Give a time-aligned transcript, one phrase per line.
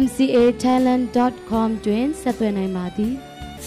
[0.00, 3.12] mcatalent.com တွင်ဆက်သွယ်နိုင်ပါသည်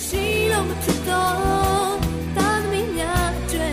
[0.03, 1.95] ရှိလို့မဖြစ်တော့
[2.38, 3.70] တာသမီးများကျွဲ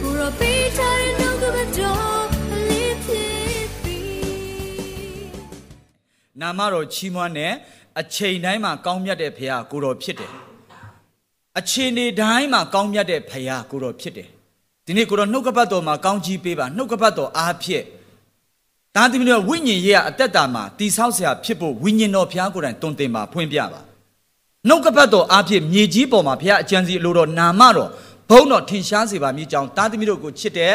[0.00, 2.24] ဘူရောပေးချင်နှုတ်ကပတော်
[2.68, 7.52] လေးဖြစ်ပြီးနာမတော်ချီးမွမ်းတဲ့
[8.00, 10.32] အချိန်တိုင်းမှာကောင်းမြတ်တဲ့ဖခင်ကိုတော်ဖြစ်တယ်
[11.58, 14.28] အချိန်တွေတိုင်းမှာကောင်းမြတ်တဲ့ဖခင်ကိုတော်ဖြစ်တယ်
[14.86, 17.84] ဒီနေ့ကိုတော်နှုတ်ကပတ်တော်မှာကောင်းကြီးပေးပါနှုတ်ကပတ်တော်အားဖြင့်
[18.96, 23.80] ဒါသမီးတို့ဝိညာဉ်ရေးကအသက်တာမှာတိဆောက်ဆရာဖြစ်ဖို့ဝိညာဉ်တော်ဘုရားကိုယ်တိုင်တွင်တင်ပါဖွင့်ပြပါ
[24.68, 27.90] နှုတ်ကပတ်တော်အားဖြင့်မြေကြီးပေါ်မှာဘုရားအကြံစီအလိုတော်နာမတော်
[28.30, 30.74] ဘုန်းတော်ထင်ရှားစေပါမည်ကြောင်းတာသမီးတို့ကိုချစ်တဲ့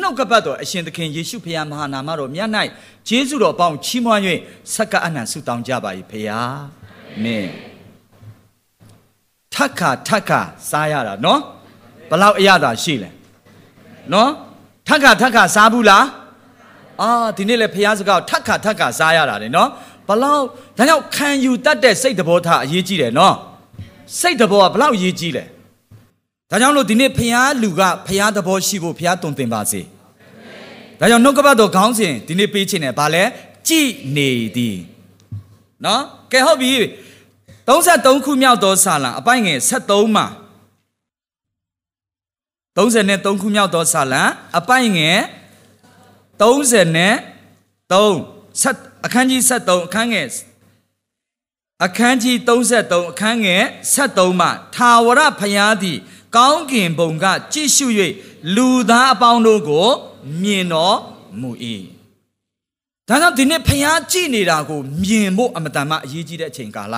[0.00, 2.50] နှုတ်ကပတ်တော်အရှင်သခင်ယေရှုဖခင်မဟာနာမတော်မြတ်၌
[3.08, 4.22] ဂျေဇုတော်ပေါင်းချီးမွမ်း၍
[4.74, 6.44] ဆက်ကပ်အနံဆုတောင်းကြပါ၏ဖခင်အာ
[7.22, 7.46] မင်
[9.54, 11.40] ထက်ခါထက်ခါစားရတာနော်
[12.10, 13.10] ဘလောက်အရသာရှိလဲ
[14.12, 14.30] နော်
[14.86, 16.04] ထက်ခါထက်ခါစားဘူးလား
[17.02, 19.68] အာဒီနေ့လေဖះစကားထက်ခါထက်ခါစားရတာလေနော်
[20.08, 20.42] ဘလောက်
[20.78, 23.34] ဒါကြောင့်ခံယူတတ်တဲ့စိတ်တဘောထားအရေးကြီးတယ်နော်
[24.20, 25.44] စိတ်တဘောကဘလောက်အရေးကြီးလဲ
[26.50, 29.80] ဒါကြောင့်လို့ဒီနေ့ဖះလူကဖះတဘောရှိဖို့ဖះတုံသင်ပါစေ
[31.00, 33.24] ဒါကြောင့်နှုတ်ကပတ်တော်ခေါင်းစဉ်ဒီနေ့ပေးခြင်းနဲ့ဗာလဲ
[33.68, 34.78] ကြည်နေသည်
[35.84, 36.02] နော်
[36.32, 36.72] ကဲဟုတ်ပြီ
[37.68, 40.26] 33ခုမြောက်သောစာလံအပိုင်းငယ်73မှာ
[42.76, 44.22] 33ခုမြောက်သောစာလံ
[44.58, 45.18] အပိုင်းငယ်
[46.40, 47.14] 30နဲ့
[47.92, 50.26] 3ဆက်အခန်းကြီး73အခန်းငယ်
[51.84, 55.98] အခန်းကြီး33အခန်းငယ်73မှာထာဝရဘုရားသည်
[56.36, 57.86] ကောင်းကင်ဘုံက ကြည့်ရှု၍
[58.54, 59.88] လူသားအပေါင်းတို့ကို
[60.42, 60.98] မြင်တော်
[61.40, 61.50] မူ၏
[63.08, 66.96] ဒါကြောင့်ဒီနေ့ဘုရားကြည့်နေတာကို မြင်ဖို့အမတန်မှအရေးကြီးတဲ့အချိန်ကာလ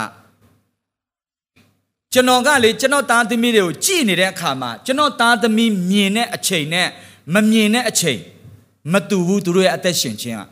[2.13, 6.89] ကျွန်တော်ကလေကျွန်တော်သားသမီးတွေကိုကြည့်နေတဲ့အခါမှာကျွန်တော်သားသမီးမြင်တဲ့အချိန်နဲ့
[7.35, 8.21] မမြင်တဲ့အချိန်
[8.93, 10.43] မတူဘူးသူတို့ရဲ့အသက်ရှင်ခြင်းက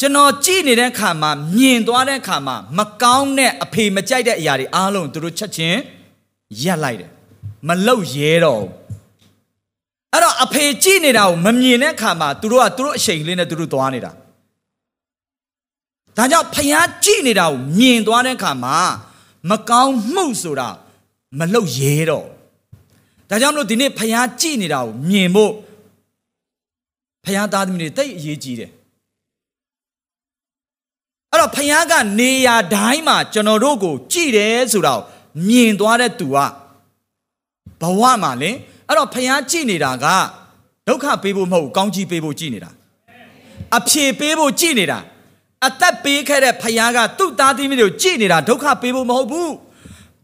[0.00, 5.78] ကျွန်တော်ကြည့်နေတဲ့ခါမှာမြင်သွားတဲ့ခါမှာမကောင်းတဲ့အဖေမကြိုက်တဲ့အရာတွေအားလုံးသူတို့ချက်ချင်း
[6.62, 7.10] ရက်လိုက်တယ်
[7.68, 8.64] မလုတ်ရဲတော့
[10.12, 14.12] အဲ့တော့အဖေကြည့်နေတာကိုမမြင်တဲ့ခါမှာသူတို့ကသူတို့အချိန်လေးနဲ့သူတို့သွားနေတာ
[16.16, 18.76] ဒါကြောင့်ဖျားကြည့်နေတာကိုမြင်သွားတဲ့ခါမှာ
[19.50, 20.68] မကောင်းမှုဆိုတာ
[21.38, 22.26] မလုတ်ရဲတော့
[23.30, 25.52] ဒါကြောင့်မလို့ဒီနေ့ဖျားကြည့်နေတာကိုမြင်ဖို့
[27.24, 28.70] ဖျားသားသမီးတွေတိတ်အရေးကြီးတယ်
[31.30, 35.02] အဲ့တော့ဖျားကနေရာတိုင်းမှာကျွန်တော်တို့ကို ကြည်တယ်ဆိုတော့
[35.48, 36.38] မြင်သွားတဲ့သူက
[37.80, 38.56] ဘဝမှာလင်
[38.86, 40.06] အဲ့တော့ဖျားကြည်နေတာက
[40.88, 42.70] ဒုက္ခပေးဖို့မဟုတ်ကောင်းချီးပေးဖို့ကြည်နေတာ
[43.78, 44.98] အဖြေပေးဖို့ကြည်နေတာ
[45.66, 49.52] အသက်ပေးခဲ့တဲ့ဖျားကသူ့သားသမီးတွေကိုကြည်နေတာဒုက္ခပေးဖို့မဟုတ်ဘူး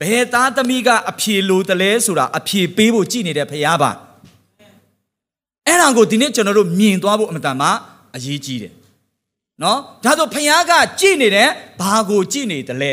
[0.00, 3.90] ဘယ်သားသမီးကအဖြေလိုတလဲဆိုတာအဖြေပေးဖို့ကြည်နေတဲ့ဖျားပါ
[5.66, 7.68] အဲ့ဒါကိုဒီနေ့ကျွန်တော်တို့မြင်သွားဖို့အမှန်တမ်းမှ
[8.16, 8.72] အရေးကြီးတယ်
[9.62, 11.48] နော်ဒါဆိုဖခင်ကကြည်နေတယ်
[11.80, 12.92] ဘာကိုကြည်နေတယ်လဲ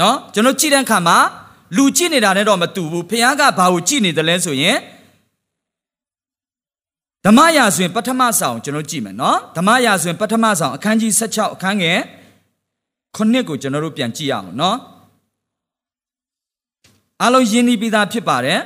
[0.00, 1.18] နော်ကျွန်တော်ကြည်တဲ့အခါမှာ
[1.76, 4.78] လူကြည်နေတာနဲ့တော့မတူဘူးဖခင်ကဘာကိုကြည်နေတယ်လဲဆိုရင်
[7.26, 12.00] ဓမ္မရာဆိုရင်ပထမဆောင်ကျွန်တော်ကြည့်မယ်နော်ဓမ္မရာဆိုရင်ပထမဆောင်အခန်းကြီး16အခန်းငယ်
[13.16, 14.76] ခုနှစ်ကိုကျွန်တော်တို့ပြန်ကြည့်ရအောင်နော်
[17.22, 18.60] အားလုံးယဉ်ဤပြီးသားဖြစ်ပါတယ်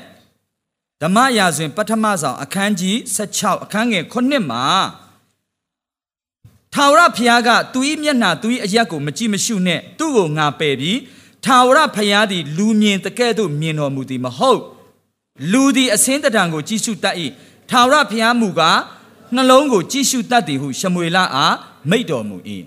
[1.03, 2.97] ဓမ္မရာဇဝင်ပထမဆောင်အခန်းကြီး
[3.33, 4.65] 16အခန်းငယ်9မှာ
[6.75, 10.99] ထာဝရဘုရားကသူ၏မျက်နှာသူ၏အရက်ကိုမကြည့်မရှုနဲ့သူ့ကိုငါပယ်ပြီး
[11.45, 14.61] ထာဝရဘုရားသည်လူမြင်တကဲ့သို့မြင်တော်မူသည်မဟုတ်
[15.53, 17.17] လူသည်အစင်းတံကိုကြည့်ရှုတတ်၏
[17.71, 18.79] ထာဝရဘုရားမူကား
[19.35, 21.55] နှလုံးကိုကြည့်ရှုတတ်သည်ဟုရှမွေလအား
[21.91, 22.37] မိတ်တော်မူ၏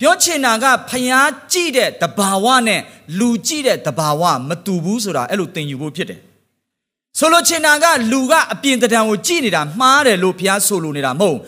[0.00, 2.80] ပြောချင်တာကဖျားကြည့်တဲ့တဘာဝနဲ့
[3.18, 6.20] လူကြည့်တဲ့တဘာဝမတူဘူးဆိုတာအဲ့လိုသင်ယူဖို့ဖြစ်တယ်
[7.18, 11.38] ဆိုလိုချင်တာကလူကအပြင်တံကိုကြည်နေတာမှားတယ်လို့ဘုရားဆိုလိုနေတာမဟုတ်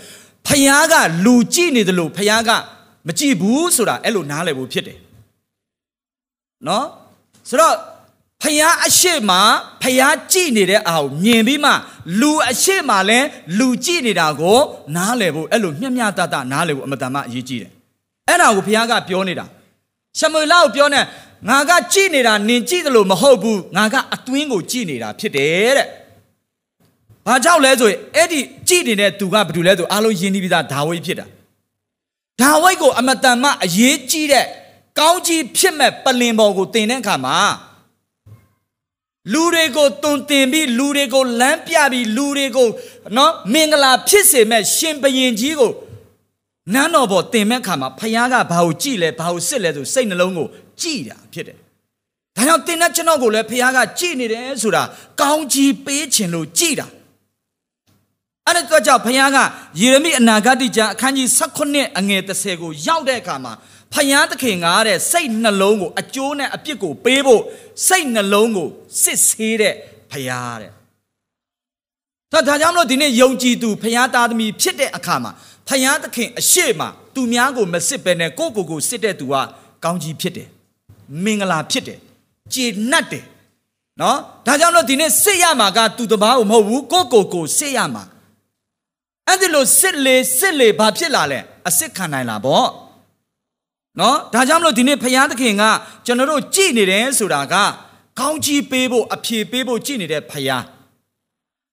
[0.46, 2.50] ဘုရားကလူကြည်နေတယ်လို့ဘုရားက
[3.06, 4.98] မကြည်ဘူးဆိုတာအဲ့လိုနားလည်ဖို့ဖြစ်တယ်
[6.66, 6.86] နော်
[7.48, 7.74] ဆိုတော့
[8.42, 9.30] ဖယားအရှိမ
[9.82, 11.72] ဖယားကြည်နေတဲ့အာကိုမြင်ပြီးမှ
[12.20, 13.20] လူအရှိမလဲ
[13.58, 14.58] လူကြည်နေတာကို
[14.96, 17.72] နားလည်ဖို့အဲ့လိုမျှမျှတတနားလည်ဖို့အမတန်မှအရေးကြီးတယ်
[18.28, 19.46] အဲ့ဒါကိုဖယားကပြောနေတာ
[20.18, 21.00] ရှမွေလကိုပြောနေ
[21.48, 25.88] ငါကကြည်နေတာနင်ကြည်တယ်လို့မဟုတ်ဘူးငါကအသွင်းကိုကြည်နေတာဖြစ်တယ်တဲ့
[27.26, 31.26] ဘာကြောင့်လဲဆိုရင်အဲ့ဒီကြည်နေတဲ့သူကဘာတူလဲဆိုအားလုံးယဉ်ပြီးသားဒါဝိဖြစ်တာ
[32.40, 34.46] ဒါဝိဒ်ကိုအမတန်မှအရေးကြီးတဲ့
[34.98, 37.36] ကောင်းကြီးဖြစ်မဲ့ပလင်ပေါ်ကိုတင်တဲ့အခါမှာ
[39.32, 42.68] လူတွေကိုတုံတင်ပြီးလူတွေကိုလမ်းပြပြီးလူတွေကို
[43.16, 45.70] နော်မင်္ဂလာဖြစ်စေမဲ့ရှင်ဘရင်ကြီးကို
[46.74, 50.46] နန်းတော်ပေါ်တင်မဲ့အခါမှာဖခင်ကဘာကိုကြည်လဲဘာကိုစစ်လဲဆိုစိတ်နှလုံးကို
[50.80, 51.58] ကြည်တာဖြစ်တယ်။
[52.36, 54.82] ဒါကြောင့်တင်တဲ့ကျွန်တော်ကိုလည်းဖခင်ကကြည်နေတယ်ဆိုတာ
[55.20, 56.86] ကောင်းကြီးပေးခြင်းလို့ကြည်တာ။
[58.46, 59.38] အဲ့ဒါကြောင့်ဖခင်က
[59.80, 63.52] ယေရမိအနာဂတ်ကျမ်းအခန်းကြီး16အငယ်30ကိုရောက်တဲ့အခါမှာ
[63.92, 67.42] ဖယားသခင်ကတဲ့စိတ်နှလုံးကိုအကျိုးနဲ့အပြစ်ကိုပေးဖို့
[67.88, 68.68] စိတ်နှလုံးကို
[69.02, 69.74] စစ်ဆေးတဲ့
[70.10, 70.70] ဖယားတဲ့
[72.32, 75.32] ဒါဒါကြောင့်မလို့ဒီနေ့ယုံကြည်သူဖယားသားသမီးဖြစ်တဲ့အခါမှာ
[75.68, 76.82] ဖယားသခင်အရှိမ
[77.14, 79.34] သူများကိုမစစ်ပဲနဲ့ကိုယ့်ကိုယ်ကိုစစ်တဲ့သူက
[79.84, 80.48] ကောင်းကြီးဖြစ်တယ်
[81.24, 81.98] မင်္ဂလာဖြစ်တယ်
[82.52, 83.24] ကျေနပ်တယ်
[84.00, 88.04] နော်ဒါကြောင့်လို့ဒီနေ့စစ်ရမှာကသူတပားကိုမဟုတ်ဘူးကိုယ့်ကိုယ်ကိုစစ်ရမှာ
[89.26, 92.68] အဲ့ဒီလိုစစ်လေစစ်လေဘာဖြစ်လာလဲအစစ်ခံနိုင်လာပေါ့
[94.00, 95.64] နော်ဒါကြောင့်မလို့ဒီနေ့ဖယားသခင်က
[96.06, 97.54] ကျွန်တော်တို့ကြည်နေတယ်ဆိုတာက
[98.18, 100.64] ကောင်းကြီးပေးဖို့အဖြေပေးဖို့ကြည်နေတဲ့ဖယား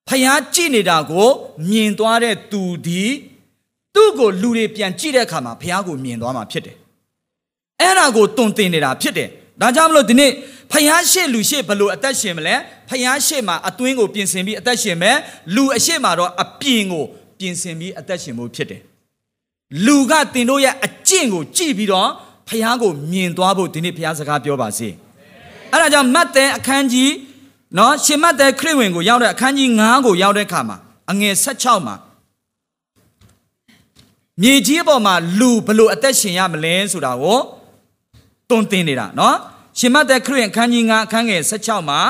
[0.07, 1.29] ဖယားကြည်နေတာကို
[1.69, 3.03] မြင်သွားတဲ့သူဒီ
[3.95, 6.75] သူ့ကိုလူတွေပြန်ကြည့်တဲ့အခါမှာဖယားကိုမြင်သွားမှာဖြစ်တယ်
[7.81, 9.29] အဲ့ဒါကိုတုံတင်နေတာဖြစ်တယ်
[9.61, 10.31] ဒါကြောင့်မလို့ဒီနေ့
[10.71, 12.55] ဖယားရှေ့လူရှေ့ဘလို့အသက်ရှင်မလဲ
[12.89, 15.17] ဖယားရှေ့မှာအတွင်းကိုပြင်ဆင်ပြီးအသက်ရှင်မယ်
[15.55, 17.03] လူအရှေ့မှာတော့အပြင်ကို
[17.39, 18.81] ပြင်ဆင်ပြီးအသက်ရှင်ဖို့ဖြစ်တယ်
[19.85, 22.09] လူကတင်တို့ရဲ့အကျင့်ကိုကြည့်ပြီးတော့
[22.47, 24.89] ဖះကိုမြင်သွားဖို့ဒီနေ့ဖះစကားပြောပါစေ
[25.71, 27.11] အဲ့ဒါကြောင့်မတ်တဲ့အခန်းကြီး
[27.77, 30.77] နော်ရှင်မတ်တဲ့ခရစ်ဝင်ကိုရောက်တဲ့အခန်းကြီး9ကိုရောက်တဲ့အခါမှာ
[31.11, 31.95] အငယ်16မှာ
[34.41, 37.39] မြေကြီးပေါ်မှာလူဘလို့အသက်ရှင်ရမလဲဆိုတာကို
[38.49, 39.37] တွန်းတင်နေတာနော်
[39.79, 42.01] ရှင်မတ်တဲ့ခရစ်ဝင်အခန်းကြီး9အခန်းငယ်16မှာ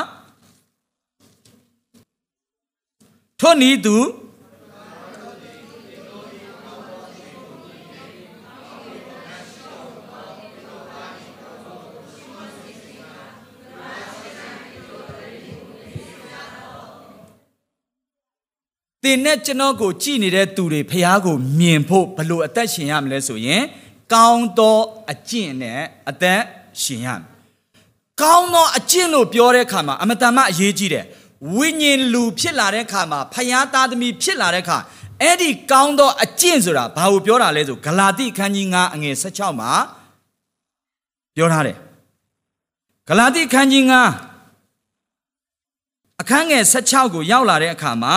[3.39, 3.95] ထို့နည်းသူ
[19.03, 23.63] တင်နဲ့ကျွန်တော်ကိုကြည်နေတဲ့သူတွေဖះကိုမြင်ဖို့ဘလို့အသက်ရှင်ရမလဲဆိုရင်
[24.13, 24.79] ကောင်းသော
[25.11, 26.41] အကျင့်နဲ့အသက်
[26.81, 27.21] ရှင်ရမယ်
[28.21, 31.05] ကောင်းသောအကျင့်လို့ပြောတဲ့အခါမှာအမတန်မှအရေးကြီးတယ်
[31.55, 34.77] ဝိညာဉ်လူဖြစ်လာတဲ့အခါမှာဖះသားသမီးဖြစ်လာတဲ့အခါ
[35.21, 39.71] အဲ့ဒီကောင်းသောအကျင့်ဆိုတာဘာကိုပြောတာလဲဆိုဂလာတိခန်းကြီး9အငယ်16မှာ
[41.35, 41.77] ပြောထားတယ်
[43.07, 43.83] ဂလာတိခန်းကြီး
[44.61, 48.15] 9အခန်းငယ်16ကိုရောက်လာတဲ့အခါမှာ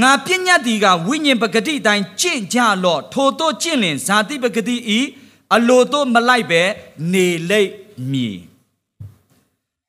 [0.00, 5.00] ငါပညာတီကဝိညာဉ်ပဂတိတိုင်းကျင့်ကြလော့ထိုတို့ကျင့်လင်ဇာတိပဂတိဤ
[5.54, 6.62] အလိုတို့မလိုက်ပဲ
[7.12, 7.70] နေလိမ့်
[8.10, 8.38] မည်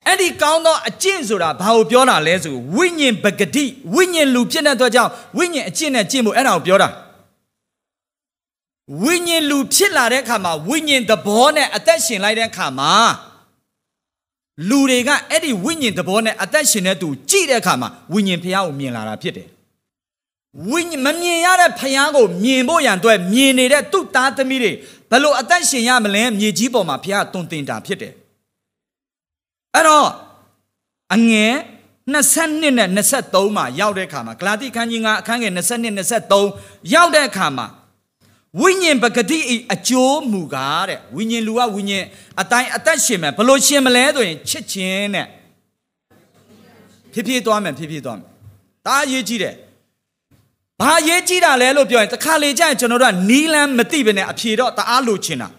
[0.07, 6.89] အဲ့ဒီကောင်းသောအကျင့်ဆိုတာဘာကိုပြောတာလဲဆိုဝိညာဉ်ပဂတိဝိညာဉ်လူဖြစ်တဲ့အတွက်ကြောင့်ဝိညာဉ်အကျင့်နဲ့ကျင့်ဖို့အဲ့ဒါကိုပြောတာ
[9.03, 12.93] ဝိညာဉ်လူဖြစ်လာတဲ့အခါမှာဝိညာဉ်သဘောနဲ့အသက်ရှင်လိုက်တဲ့အခါမှာ
[14.69, 19.47] လူတွေကအဲ့ဒီဝိညာဉ်သဘောနဲ့အသက်ရှင်တဲ့သူကြည့်တဲ့အခါမှာဝိညာဉ်ဖះကိုမြင်လာတာဖြစ်တယ်
[20.69, 24.71] ဝိညာဉ်မမြင်ရတဲ့ဖယားကိုမြင်ဖို့ရန်အတွက်မြင်နေတဲ့သူ့သားသမီးတွေ
[25.11, 28.13] ဘလို့အသက်ရှင်ရမလဲမြေကြီးပေါ်မှာဖယားတွင်တင်တာဖြစ်တယ်
[29.73, 30.07] အဲ့တော့
[31.15, 31.53] အငယ်
[32.13, 35.59] 22နဲ့23မှာရောက်တဲ့အခါမှာဂလာတိခန်းကြီးကအခန်းငယ်22
[36.41, 37.67] 23ရောက်တဲ့အခါမှာ
[38.61, 39.39] ဝိညာဉ်ပဂတိ
[39.73, 42.05] အကျိုးမူကားတဲ့ဝိညာဉ်လူကဝိညာဉ်
[42.41, 45.27] အတိုင်းအသက်ရှင်မယ်ဘလို့ရှင်မလဲဆိုရင်ချစ်ခြင်းနဲ့
[47.13, 48.27] ဖြစ်ဖြစ်သွားမယ်ဖြစ်ဖြစ်သွားမယ်
[48.85, 49.55] ဒါအရေးကြီးတယ်
[50.81, 55.49] ဘာရေးကြည့်တာလဲလို့ပြောရင်တခါလေကြာရင်ကျွန်တော်တို့ကနီးလန်းမသိဘဲနဲ့အဖြေတော့တအားလိုချင်တာ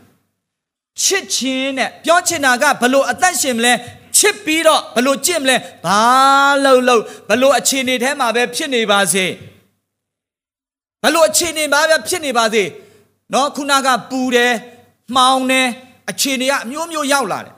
[1.02, 3.72] ချစ်ချင်းနဲ့ပြောချင်တာကဘလို့အသက်ရှင်မလဲ
[4.18, 6.00] ချစ်ပြီးတော့ဘလို့ကြင့်မလဲဘာ
[6.64, 9.26] လို့လို့ဘလို့အခြေအနေထဲမှာပဲဖြစ်နေပါစေ
[11.02, 12.64] ဘလို့အခြေအနေမှာပဲဖြစ်နေပါစေ
[13.32, 14.52] နော်ခုနကပူတယ်
[15.16, 15.68] မှောင်တယ်
[16.10, 17.54] အခြေအနေကအမျိုးမျိုးရောက်လာတယ်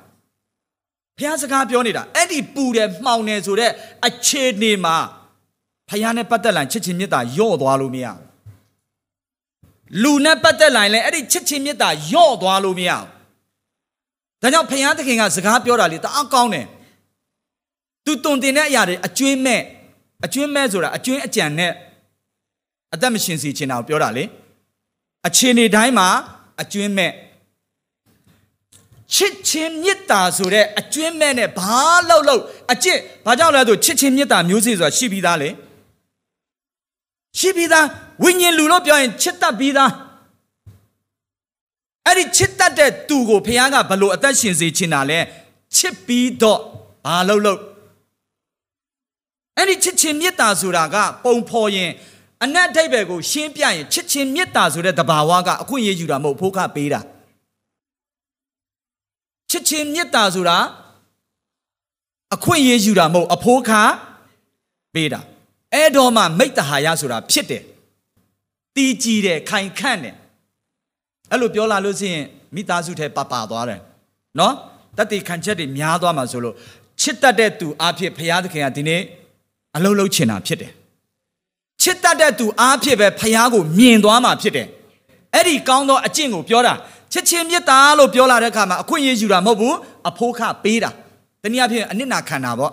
[1.19, 3.71] ဘုရားစကားပြောနေတာအဲ့ဒီပူတယ်မှောင်တယ်ဆိုတဲ့
[4.07, 4.97] အခြေအနေမှာ
[5.89, 8.07] ဖယားနဲ့ပတ်သက်လာချစ်ချင်းမေတ္တာယော့သွားလို့မရ
[10.03, 12.91] လူနဲ့ပတ်သက်လာရင်လည်းအဲ့ဒီချစ်ချင်းမေတ္တာယော့သွားလို့မရ
[14.43, 16.67] ဒါကြောင့်ဖယားသခင်ကစကားပြောတာလေတအားကောင်းတယ်
[18.05, 19.63] သူတုံတင်တဲ့အရာတွေအကျွင်းမဲ့
[20.25, 21.73] အကျွင်းမဲ့ဆိုတာအကျွင်းအကြံနဲ့
[22.95, 24.25] အသက်မရှင်စီချင်တာကိုပြောတာလေ
[25.29, 26.09] အခြေအနေတိုင်းမှာ
[26.63, 27.13] အကျွင်းမဲ့
[29.15, 32.43] ချစ်ချင်းမေတ္တာဆိုတဲ့အကျွင်းမဲ့နဲ့ဘာလို့လို့
[32.73, 35.51] အကျင့်ဘာကြောင့်လဲဆိုချစ်ချင်းမေတ္တာမျိုးစေ့ဆိုတာရှိပြီးသားလေ
[37.39, 37.87] ရှိပြီးသား
[38.23, 39.93] ဝိညာဉ်လူလို့ပြောရင်ချစ်တတ်ပြီးသား
[42.07, 45.19] အဲ့ဒီချစ်တတ်တဲ့သူကိုဖခင်ကဘလို့အသက်ရှင်စေချင်တာလဲ
[45.77, 46.61] ချစ်ပြီးတော့
[47.07, 47.61] ဘာလို့လို့
[49.57, 51.91] အဲ့ဒီချစ်ချင်းမေတ္တာဆိုတာက ပုံဖော်ရင်
[52.45, 57.01] အနတ်အဓိပ္ပာယ်ကိုရှင်းပြရင်ချစ်ချင်းမေတ္တာဆိုတဲ့တဘာဝကအခွင့်အရေးယူတာမဟုတ်ဖိုးခပေးတာ
[59.51, 60.57] ချစ်ချင်းမေတ္တာဆိုတာ
[62.35, 63.71] အခွင့်အရေးယူတာမဟုတ်အဖိုးခ
[64.95, 65.21] ပေးတာ
[65.75, 67.63] အဲ့တော့မှမိတ္တဟာယဆိုတာဖြစ်တယ်
[68.75, 70.17] တီးကြည်တယ်ခိုင်ခန့်တယ်
[71.31, 73.81] အဲ့လိုပြောလာလို့ရှိရင်မိသားစုထဲပပသွားတယ်
[74.39, 74.55] နော်
[74.99, 76.55] တတိခံချက်တွေများသွားမှာဆိုလို့
[77.01, 79.03] ချစ်တတ်တဲ့သူအဖြစ်ဘုရားသခင်ကဒီနေ့
[79.77, 80.73] အလုံးလုံးချင်တာဖြစ်တယ်
[81.83, 84.69] ချစ်တတ်တဲ့သူအားဖြင့်ပဲဖះကိုမြင်သွားမှာဖြစ်တယ်
[85.35, 86.75] အဲ့ဒီကောင်းသောအကျင့်ကိုပြောတာ
[87.13, 89.77] ချစ်ချင်းမေတ္တာလို့ပြောလာတဲ့အခါမှာအခွင့်အရေးယူတာမဟုတ်ဘူး
[90.09, 90.91] အဖိုးခပေးတာ
[91.43, 92.73] တနည်းအားဖြင့်အနစ်နာခံတာပေါ့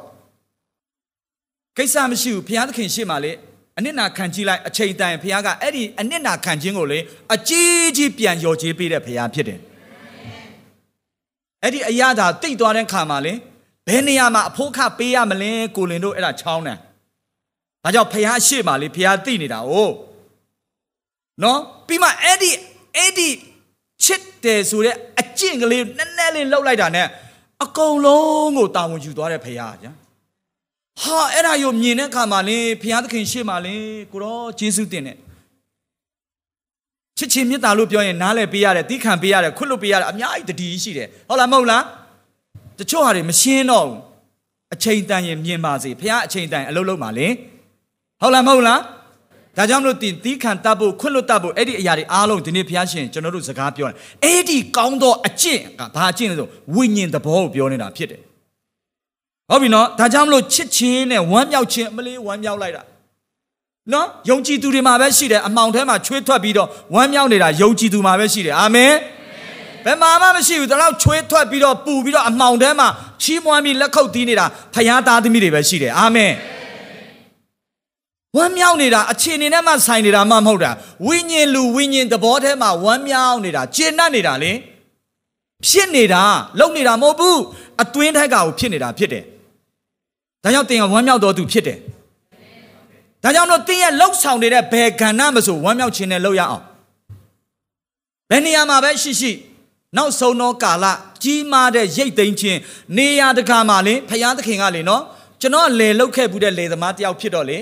[1.78, 3.32] ကိစ္စမရှိဘူးဖះသခင်ရှေ့မှာလေ
[3.78, 7.00] အနစ်နာခံကြည့်လိုက်အချိန်တိုင်ဖះကအဲ့ဒီအနစ်နာခံခြင်းကိုလေ
[7.36, 9.60] အကြီးကြီးပြန်ရော်ကြေးပေးတဲ့ဖះဖြစ်တယ်
[11.64, 13.34] အဲ့ဒီအရာသာတိတ်သွားတဲ့ခါမှာလေ
[13.88, 16.78] ဘယ်နေရာမှာအဖိုးခပေးရမလဲကိုလင်တို့အဲ့ဒါချောင်းတယ်
[17.84, 19.74] ဒါကြောင့်ဖះရှေ့မှာလေဖះသိနေတာ哦
[21.44, 22.52] နော်ပြီးမှအဲ့ဒီ
[22.96, 23.28] အဲ့ဒီ
[24.04, 27.08] ချစ်တယ်ဆိုတဲ့အကျင့်ကလေးနည်းနည်းလေးလှုပ်လိုက်တာနဲ့
[27.64, 29.54] အကုန်လုံးကိုတာဝန်ယူသွားတဲ့ဖះ
[29.84, 29.92] ကြာ
[31.02, 33.76] ဟာအဲ့ဒါရောမြင်တဲ့အခါမှာလေဖះသခင်ရှေ့မှာလေ
[34.12, 35.18] ကိုတော့ယေရှုတင်တယ်
[37.18, 41.84] ချစ်ချင်းမေတ္တာလို့ပြောရင်နားလည်ပေးရတယ်တီးခံပေးရတယ်ခွတ်လွတ်ပေးရတယ်အများကြီးတတိရှိတယ်ဟုတ်လားမဟုတ်လား
[42.80, 44.00] တချို့ဟာတွေမရှင်းတော့ဘူး
[44.74, 47.28] အချိန်တန်ရင်မြင်ပါစေဖះအချိန်တန်အလုပ်လုပ်ပါလေ
[48.22, 48.80] ဟုတ်လားမဟုတ်လား
[49.58, 58.22] ဒါကြောင့်မလို့တင်တီးခံတတ်ဖို့ခွတ်လွတ်တတ်ဖို့အဲ့ဒီအရာတွေအားလုံးဒီနေ့ဘုရားရှင်ကျွန်တော်တို့စကားပြောတယ်အဲ့ဒီကောင်းသောအကျင့်ကဘာအကျင့်လဲဆိုဝိညာဉ်သဘောကိုပြောနေတာဖြစ်တယ်
[59.50, 62.84] ဟုတ်ပြီနော်ဒါကြောင့်မလို့ချစ်ချင်းနဲ့ဝမ်းမြောက်ခြင်းအမလေးဝမ်းမြောက်လိုက်တာ
[63.94, 68.94] နော်ယုံကြည်သူတွေမှာပဲရှိတယ်အမောင်ထဲမှာချွေးထွက်ပြီးတော့ဝမ်းမြောက်နေတာယုံကြည်သူမှာပဲရှိတယ်အာမင်
[69.86, 72.88] ဘယ်မှာမှမရှိဘူးဒါတော့ချွေးထွက်ပြီးတော့ပူပြီးတော့အမောင်ထဲမှာ
[73.22, 76.34] ချီးမွမ်းပြီးလက်ခုပ်တီးနေတာဖခင်သားသမီးတွေပဲရှိတယ်အာမင်
[78.38, 80.72] ဝမ်းမြောက်နေတာအခြေအနေနဲ့မှဆိုင်နေတာမှမဟုတ်တာ
[81.08, 84.52] ဝိညာဉ်လူဝိညာဉ်သဘောထဲမှာဝမ်းမြောက်နေတာကျဉ်တ်နေတာလေ
[85.68, 86.24] ဖြစ်နေတာ
[86.60, 87.40] လုံနေတာမဟုတ်ဘူး
[87.82, 89.24] အတွင်းထက်ကကိုဖြစ်နေတာဖြစ်တယ်
[90.46, 91.78] ဒါကြောင့်တင်ကဝမ်းမြောက်တော်သူဖြစ်တယ်
[93.24, 96.64] ဒါကြောင့်တော့တင်းရဲ့လှုပ်ဆောင်နေတဲ့ဘယ်ကဏ္ဍမဆိုဝမ်းမြောက်ခြင်းနဲ့လှုပ်ရအောင်
[98.30, 99.32] ဘယ်နေရာမှာပဲရှိရှိ
[99.98, 100.86] နောက်ဆုံးသောကာလ
[101.24, 102.60] ကြီးမားတဲ့ရိတ်သိမ်းခြင်း
[102.98, 105.02] နေရာတကာမှာလေဖယားသခင်ကလေနော်
[105.42, 107.58] ကျွန်တော်လေလှုပ်ခဲ့ဘူးတဲ့လေသမားတယောက်ဖြစ်တော့လေ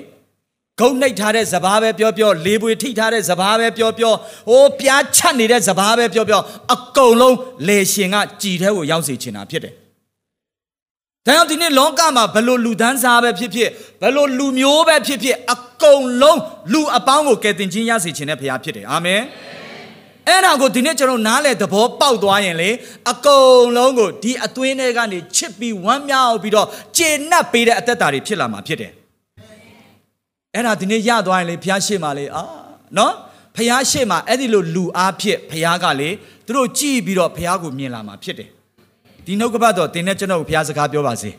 [0.80, 4.14] ဂုံနှိပ်ထားတဲ့စဘာပဲပြောပြောလေပွေထိထားတဲ့စဘာပဲပြောပြော
[4.50, 6.42] ဟိုပြားချတ်နေတဲ့စဘာပဲပြောပြော
[6.74, 7.38] အကုန်လုံး
[7.68, 9.76] လေရှင်ကကြည်ထဲကိုရောက်စေချင်တာဖြစ်တယ်။
[11.28, 13.70] ဒါကြောင့်ဒီနေ့လောကမှာဘလို့လူဒန်းစားပဲဖြစ်ဖြစ်
[14.02, 16.40] ဘလို့လူမျိုးပဲဖြစ်ဖြစ်အကုန်လုံး
[16.74, 19.22] လူအပေါင်းကိုကယ်တင်ခြင်းရစေခြင်းနဲ့ဖရားဖြစ်တယ်။အာမင်။
[20.28, 22.70] အဲ့ဒါကိုဒီနေ့ကျွန်တော်နားလေသဘောပေါက်သွားရင်လေ
[23.12, 28.92] အကုန်လုံးကိုဒီအသွေးထဲကနေချစ်ပြီးဝမ်းမြောက်ပြီးတော့ကျေနပ်ပေးတဲ့အသက်တာတွေဖြစ်လာမှာဖြစ်တယ်။
[30.56, 32.44] အဲ့ဒါဒီနေ့ရသွားရင်လေဘုရားရှေ့မှာလေအာ
[32.98, 33.14] နော်
[33.56, 36.10] ဘုရားရှေ့မှာအဲ့ဒီလိုလူအားဖြင့်ဘုရားကလေ
[36.46, 38.50] သူတို့ကြည်ပြီးတော့ဘုရားကိုမြင်လာမှာဖြစ်တယ်
[39.26, 41.32] ဒီနှုတ်ကပတ်တော်တင်းနဲ့ကျွန်တော်ကိုဘုရားစကားပြောပါစေ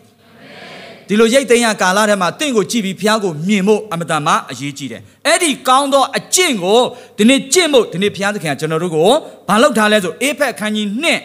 [1.08, 6.80] ဒီလိုရိတ်သိမ်းရကာလထဲမှာတင့်ကိုကြည်ပြီးဘုရားကိုမြင်ဖို့အမတန်မှအရေးကြီးတယ်အဲ့ဒီကောင်းသောအကျင့်ကို
[7.18, 9.10] ဒီနေ့ကျင့်ဖို့ဒီနေ့ဘုရားသခင်ကကျွန်တော်တို့ကို
[9.48, 11.20] ဘာလုပ်ထားလဲဆိုအေဖက်ခန်းကြီးနှစ်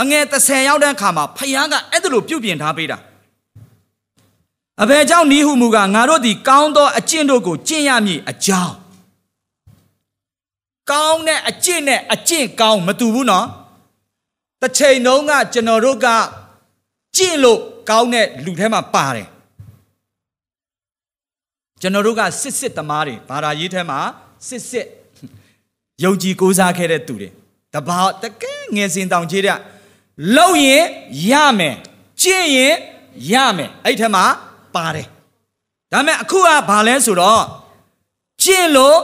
[0.00, 2.98] အငယ်30ရောက်တဲ့အခါမှာဘုရားကအဲ့ဒါလိုပြုပြင်ထားပေးတာ
[4.82, 8.74] အဘယ်ကြောင့်နီးဟုမူကားငါတို့သည်ကောင်းသောအကျင့်တို့ကိုကျင့်ရမည်အကြောင်း
[10.90, 13.46] ကောင်းတဲ့အကျင့်နဲ့အကျင့်ကောင်းမတူဘူးနော်
[14.62, 16.06] တစ်ချိန်လုံးကကျွန်တော်တို့က
[17.16, 19.28] ကျင့်လို့ကောင်းတဲ့လူထဲမှာပါတယ်
[21.80, 23.98] ကျွန်တော်တို့ကစစ်စစ်သမားတွေဘာသာရေးထဲမှာ
[24.48, 24.86] စစ်စစ်
[26.04, 27.28] ယုံကြည်ကိုးစားခဲ့တဲ့သူတွေ
[27.74, 29.58] တဘာတကယ်ငယ်စဉ်တောင်ကြီးတဲ့
[30.36, 30.84] လုံရင်
[31.30, 31.76] ရမယ်
[32.22, 32.76] ကျင့်ရင်
[33.32, 34.24] ရမယ်အဲ့ထက်မှာ
[34.74, 35.06] ပါတယ်
[35.92, 37.42] ဒါပေမဲ့အခုကဘာလဲဆိုတော့
[38.42, 38.98] ကျင့်လို့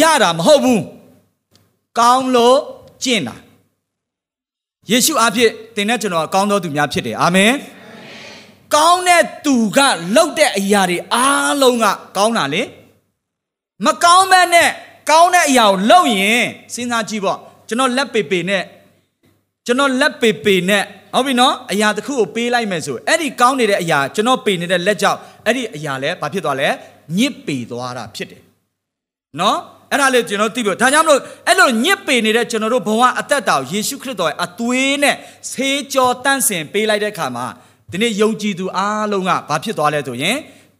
[0.00, 0.82] ရတာမဟုတ်ဘူး
[1.98, 2.58] ကောင်းလို့
[3.02, 3.36] ကျင့်တာ
[4.90, 7.52] ယေရှုအဖြစ်တင်တဲ့ကျွန်တော်ကောင်းသောသူများဖြစ်တယ်အာမင်
[8.74, 9.78] ကောင်းတဲ့သူက
[10.14, 11.86] လှုပ်တဲ့အရာတွေအားလုံးက
[12.16, 12.62] ကောင်းတာလေ
[13.84, 14.70] မကောင်းမဲ့နဲ့
[15.10, 18.62] ကောင်းတဲ့အရာကိုလှုပ်ရင်စဉ်းစားကြည့်ပေါ့ကျွန်တော်လက်ပေပေနဲ့
[19.66, 20.84] ကျွန်တော်လက်ပေပေနဲ့
[21.14, 26.68] ဟုတ်ပြီနော်အရာတစ်ခုကိုပေးလိုက်မယ်ဆိုအဲ့ဒီကောင်းနေတဲ့အရာကျွန်တော်ပေနေတဲ့လက်ကြောင့်အဲ့ဒီအရာလဲဘာဖြစ်သွားလဲ
[27.18, 28.42] ညစ်ပေသွားတာဖြစ်တယ်
[29.40, 29.58] နော်
[29.92, 35.16] အဲ့ဒါလေးကျွန်တော်သိပြီဒါကြောင့်မလို့အဲ့လိုညစ်ပေနေတဲ့ကျွန်တော်တို့ဘဝအသက်တာကိုယေရှုခရစ်တော်ရဲ့အသွေးနဲ့
[35.50, 37.46] ဆေးကြောတန့်စင်ပေးလိုက်တဲ့အခါမှာ
[37.92, 40.36] ဒီနေ့ယုံကြည်သူအားလုံးကဘာဖြစ်သွားလဲဆိုရင်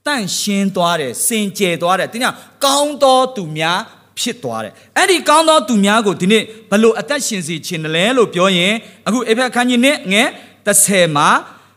[0.07, 2.27] တန့်ရှင်းသွားတယ်စင်ကြယ်သွားတယ်တင်းည
[2.65, 3.79] ကောင်းသောသူများ
[4.19, 8.75] ဖြစ်သွားတယ်အဲ့ဒီကောင်းသောသူများကိုဒီနေ့ဘလို့အသက်ရှင်စေခြင်းလဲလို့ပြောရင်
[9.07, 10.29] အခုအေဖက်ခန်းကြီးနဲ့ငယ်
[10.67, 11.29] 30မှာ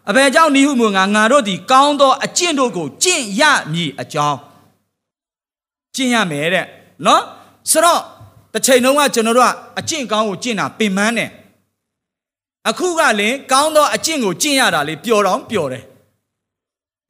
[0.09, 4.37] အဘယ်ကြောင့်နိဟုမူငါငါတို့ဒီကောင်းသောအကျင့်တို့ကိုကျင့်ရမည်အကြောင်း
[5.95, 6.65] ကျင့်ရမယ်တဲ့
[7.06, 7.22] နော်
[7.70, 8.00] ဆိုတော့
[8.52, 11.30] တစ်ချိန်လုံးကကျွန်တော်တို့ကအကျင့်ကောင်းကိုကျင့်တာပင်ပန်းတယ်
[12.68, 15.84] အခုကလည်းကောင်းသောအကျင့်ကိုကျင့်ရတာလေပျော်တော့ပျော်တယ်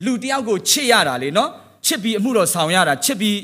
[0.04, 1.50] လူတယောက်ကိုချစ်ရတာလေနော်
[1.86, 3.38] ချစ်ပြီးအမှုတော်ဆောင်ရတာချစ်ပြီး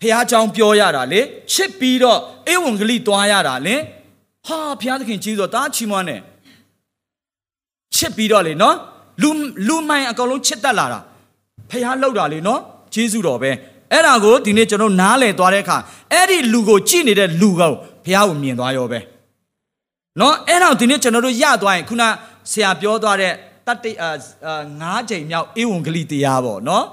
[0.00, 1.20] ဖះเจ้าပြောရတာလေ
[1.52, 2.18] ချစ်ပြီးတော့
[2.48, 3.76] အေဝံဂလိသွားရတာလေ
[4.46, 6.20] ဟာဖះသခင်ကြီးဆိုတားချီးမွမ်းတယ်
[7.96, 8.76] ချစ်ပြီးတော့လေနော်
[9.22, 9.30] လူ
[9.68, 11.00] လူမိုင်အကောင်လုံးချစ်တတ်လာတာ
[11.70, 12.60] ဖះလောက်တာလေနော်
[12.94, 13.50] ဂျေစုတော်ပဲ
[13.91, 15.77] အဲ့ဒါကိုဒီနေ့ကျွန်တော်နားလည်သွားတဲ့အခါ
[16.13, 17.73] အဲ့ဒီလူကိုကြည့်နေတဲ့လူကို
[18.05, 18.99] ဖះကိုမြင်သွားရောပဲ
[20.19, 22.03] နော်အဲ့တော့ဒီနေ့ကျွန်တော်တို့ရသွားရင်ခုန
[22.51, 23.33] ဆရာပြောသွားတဲ့
[23.67, 24.09] တတ်တိအာ
[24.81, 26.85] ငါးချိန်မြောက်အေဝံဂလိတရားပေါ့နော်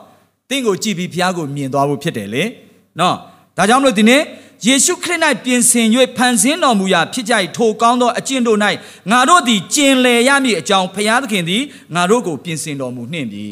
[0.51, 2.45] တင့်ကိုကြည့်ပြီးဖះကိုမြင်သွားဖို့ဖြစ်တယ်လေ
[3.01, 3.17] နော်
[3.57, 4.23] ဒါကြောင့်မလို့ဒီနေ့
[4.67, 8.59] ယေရှုခရစ်၌ပြင်ဆင်၍ဖန်ဆင်းတော်မူရာဖြစ်ကြ၏ထိုကောင်းသောအကျင့်တို့၌
[9.11, 11.63] ငါတို့သည်ကျင်လည်ရမည်အကြောင်းဖခင်သခင်သည်
[11.95, 13.47] ငါတို့ကိုပြင်ဆင်တော်မူနှင့်ပြီ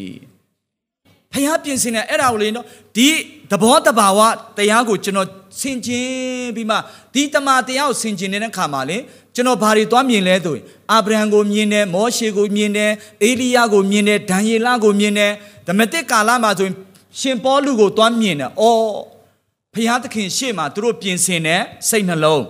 [1.32, 3.08] ဖခင်ပြင်ဆင်တဲ့အဲ့ဒါကိုလေနော်ဒီ
[3.50, 4.20] သဘောတဘာဝ
[4.56, 5.28] တရားကိုကျွန်တော်
[5.60, 6.06] ဆင်ခြင်
[6.54, 6.76] ပြီးမှ
[7.14, 8.98] ဒီတမန်တရားကိုဆင်ခြင်နေတဲ့ခါမှာလေ
[9.34, 15.32] ကျွန်တော်ဘာတွေသွားမြင်လဲဆိုရင်အာဗြဟံကိုမြင်တယ်မောရှေကိုမြင်တယ်အေလိယကိုမြင်တယ်ဒံယေလကိုမြင်တယ်
[15.66, 16.74] ဓမ္မတိကာလမှာဆိုရင်
[17.20, 18.84] ရှင်ပေါလုကိုသွားမြင်တယ်အော်
[19.74, 22.44] ဖျားသခင်ရှေ့မှာသူတို့ပြင်ဆင်တဲ့စိတ်နှလုံး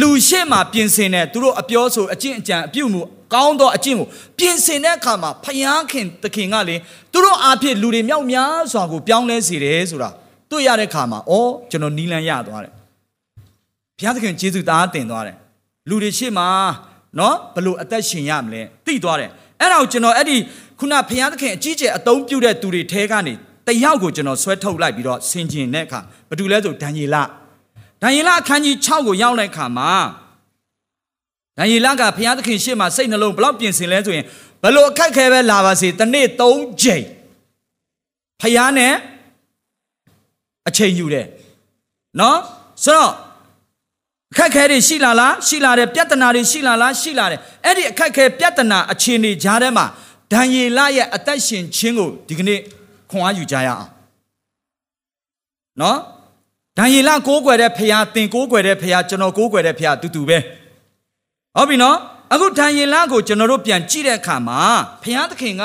[0.00, 3.02] လူရှေ့မှာပြင်ဆင်တဲ့သူတို့အပြောဆိုအကျင့်အကြံအပြုမှု
[3.34, 4.06] ကောင်းသောအကျင့်ကို
[4.38, 6.76] ပြင်ဆင်တဲ့အခါမှာဖျားခင်သခင်ကလေ
[7.12, 10.10] သူတို့အားဖြင့်လူတွေမြောက်များစွာကိုပြောင်းလဲစေတယ်ဆိုတာ
[10.50, 12.72] တွေ့ရတဲ့အခါမှာအော်ကျွန်တော်နီလန်ရသွားတယ်
[13.98, 15.36] ဘုရားသခင်ယေရှုသားတင်သွားတယ်
[15.88, 16.48] လူတွေရှေ့မှာ
[17.18, 19.30] နော်ဘလို့အသက်ရှင်ရမလဲသိသွားတယ်
[19.60, 20.36] အဲ့ဒါကိုကျွန်တော်အဲ့ဒီ
[20.78, 23.34] ခုနဘုရားသခင်အကြီးကျယ်အသုံးပြုတဲ့သူတွေထဲကနေ
[23.66, 27.16] တယောက်ကိုကျွန်တော်ဆွဲထုတ်လိုက်ပြီးတော့ဆင်ကျင်တဲ့အခါဘာတူလဲဆိုဒံယေလ
[28.02, 29.90] ဒံယေလအခန်းကြီး6ကိုရောက်တဲ့အခါမှာ
[31.58, 34.24] ဒံယေလကဘုရားသခင်ရှေ့မှာစိတ်နှလုံးဘလောက်ပြင်ဆင်လဲဆိုရင်
[34.62, 37.04] ဘလို့အခက်ခဲပဲလာပါစေတနေ့3ချိန်
[38.40, 38.94] ဖျားနဲ့
[40.68, 41.26] အချိန်ယူတယ်
[42.20, 42.38] နော်
[42.84, 43.12] ဆိုတော့
[44.32, 49.86] အခက်ခဲတွေရှိလာလားရှိလာတယ်ပြဿနာတွေရှိလာလားရှိလာတယ်အဲ့ဒီအခက်ခဲပြဿနာအခြေအနေကြားထဲမှာ
[50.32, 52.60] ဒံယေလရဲ့အသက်ရှင်ခြင်းကိုဒီကနေ့
[53.10, 53.86] ခွန်အားယူကြရအောင်
[55.80, 55.98] နော်
[56.78, 60.38] ဒံယေလကိုးကွယ်တဲ့ဖရာတင်ကိုးကွယ်တဲ့ဖရာကျွန်တော်ကိုးကွယ်တဲ့ဖရာတူတူပဲ
[61.58, 61.96] ဟုတ်ပြီနော်
[62.32, 64.60] အခုဒံယေလကိုကျွန်တော်တို့ပြန်ကြည့်တဲ့အခါမှာ
[65.02, 65.62] ဖရာသခင်က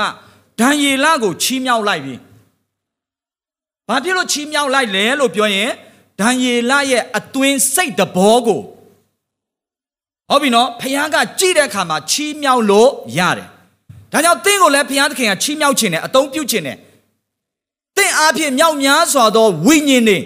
[0.60, 2.16] ဒံယေလကိုချီးမြှောက်လိုက်ပြီ
[3.88, 5.72] ဘာဖြစ်လို့ချီးမြှောက်လိုက်လဲလို့ပြောရင်
[6.20, 8.62] ဒံယေလရဲ့အတွင်းစိတ်တဘောကို
[10.30, 13.50] ဟုတ်ပြီနော်ဖခင်ကကြည့်တဲ့အခါမှာချီးမြှောက်လို့ရတယ်
[14.12, 16.78] ဒါကြောင့်သင်ကိုလည်းဖခင်သခင်ကချီးမြှောက်ခြင်းနဲ့အသုံးပြုခြင်းနဲ့
[17.98, 20.20] သင်အားဖြင့်မြောက်များစွာသောဝိညာဉ်တွေ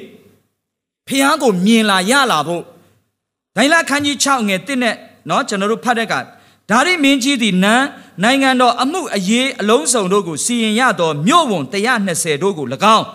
[1.07, 2.63] ဖခင်ကိုမြင်လာရလာဖို့
[3.55, 4.95] ဒိုင်လာခန်းကြီး6ငယ်1နဲ့
[5.29, 6.13] နော်ကျွန်တော်တို့ဖတ်တဲ့က
[6.69, 7.85] ဒါရိမင်းကြီးသည်နန်း
[8.23, 11.63] နိုင်ငံတော်အမှုအရေးအလုံးစုံတို့ကိုစီရင်ရသောမြို့ဝန်
[12.03, 13.05] 120တို့ကို၎င်း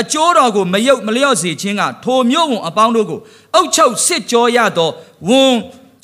[0.00, 3.20] အကျိုးတော်ကိုမယုတ်မလျော့စေခြင်းကထိုမြို့ဝန်အပေါင်းတို့ကို
[3.54, 4.90] အုတ်ချုပ်စစ်ကြောရသော
[5.28, 5.54] ဝန်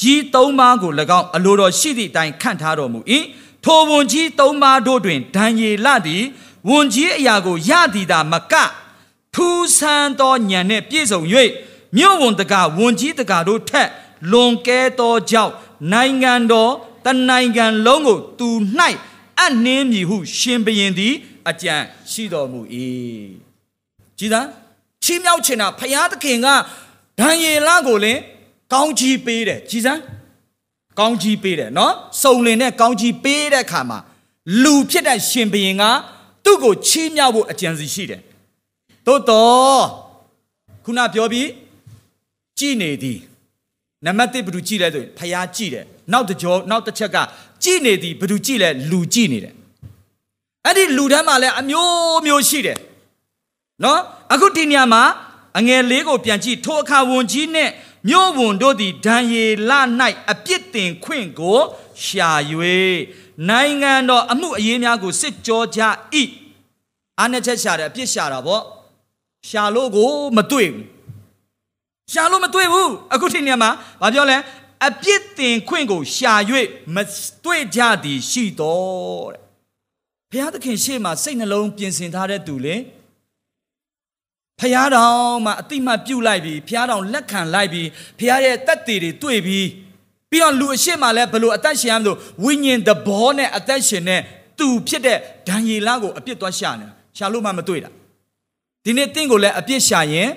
[0.02, 3.00] ကြီးသုံးပါးကို၎င်းအလိုတော်ရှိသည့်အတိုင်းခန့်ထားတော်မူ၏
[3.64, 6.22] ထိုဝန်ကြီးသုံးပါးတို့တွင်ဒံယေလသည်
[6.70, 8.54] ဝန်ကြီးအရာကိုရသည်သာမက
[9.35, 11.20] ထူးဆန်းသောဉာဏ်နှင့်ပြည့်စုံ၍
[11.96, 13.88] မြို့ဝန်တကာဝန်ကြီးတကာတို့ထက်
[14.33, 15.52] လွန်ကဲသောကြောင့်
[15.92, 16.72] နိုင်ငံတော်
[17.04, 18.48] တနိုင်ငံလုံးကိုသူ၌
[19.40, 21.14] အနှင်းမည်ဟု ရှင်ဘရင်သည်
[21.48, 21.74] အကြံ
[22.11, 22.61] ရှိတော်မူ၏
[24.18, 24.40] ကြည်သာ
[25.02, 26.46] ချီးမြှောက်ချင်တာဖယားသခင်က
[27.20, 28.20] ဒံယေလကိုလည်း
[28.72, 30.00] ကောင်းကြီးပေးတယ်ကြည်စမ်း
[30.98, 33.98] ကောင်းကြီးပေးတယ်နော်စုံလင်တဲ့ကောင်းကြီးပေးတဲ့အခါမှာ
[34.62, 35.85] လူဖြစ်တဲ့ရှင်ဘရင်က
[36.44, 38.22] သူ့ကိုချီးမြှောက်ဖို့အကြံစီရှိတယ်
[39.07, 39.83] သို့တော့
[40.85, 41.48] ခုနပြောပြီး
[42.59, 43.18] ကြည်နေသည်
[44.04, 47.16] နံပါတ်1ဘယ်သူကြည်လဲဆိုရင်ဖယားကြည်တယ်နောက်တစ်ကြောနောက်တစ်ချက်က
[47.62, 49.54] ကြည်နေသည်ဘယ်သူကြည်လဲလူကြည်နေတယ်
[50.64, 52.78] အဲ့ဒီလူတန်းမှာလည်းအမျိုးမျိုးရှိတယ်
[53.84, 54.00] နော်
[54.32, 55.02] အခုဒီညမှာ
[55.58, 57.70] အငယ်လေးကိုပြန်ကြည့်ထိုအခါဝန်ကြီးနဲ့
[58.08, 59.70] မြို့ဝန်တို့သည်ဒံယေလ၌
[60.30, 61.58] အပြစ်တင်ခွင့်ကို
[62.04, 62.30] ရှာ၍
[63.48, 65.80] နိုင်ငံတော်အမှုအရေးများကိုစစ်ကြောကြ၏
[67.18, 68.62] အားနဲ့ချက်ရှာတယ်အပြစ်ရှာတာပေါ့
[69.48, 70.97] ရှာလို့ကိုမတွေ့ဘူး
[72.12, 73.71] ရှာလို့မတွေ့ဘူးအခုဒီညမှာ
[74.03, 74.37] ဘာပြောလဲ
[74.88, 76.35] အပြစ်တင်ခွင့်ကိုရှာ၍
[76.94, 76.97] မ
[77.44, 79.42] တွေ့ကြသည်ရှိတော်တဲ့
[80.31, 82.77] ဘုရားသခင်ရှေ့မှာစိတ်နှလုံးပြင်ဆင်ထားတဲ့သူလေ
[84.61, 89.68] ဖះတော်မှာအတိမတ်ပြုတ်လိုက်ပြီးဖះတော်လက်ခံလိုက်ပြီးဖះရဲ့တက်တည်တွေတွေ့ပြီး
[90.31, 94.21] ပြီးတော့လူအရှိမလည်းဘလို့အသက်ရှင်ရမလို့ဝိညာဉ်တဘောနဲ့အသက်ရှင်တဲ့
[94.59, 95.18] သူဖြစ်တဲ့
[95.49, 97.90] ဒံယေလကိုအပြစ်သွားရှာနေရှာလို့မှမတွေ့တာ
[98.85, 100.31] ဒီနေ့တင့်ကိုလည်းအပြစ်ရှာရင်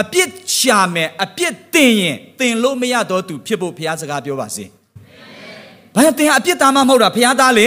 [0.00, 4.64] အပြစ်ရှာမယ်အပြစ်တင်ရင်တင်လို့မရတော့သူဖြစ်ဖို့ဘုရားစကားပြောပါစေ။
[5.94, 7.66] ဘာလို့တင်အပြစ်သားမှမဟုတ်တာဘုရားသားလေ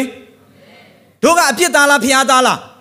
[1.23, 2.59] ။တို့ကအပြစ်သားလားဘုရားသားလား။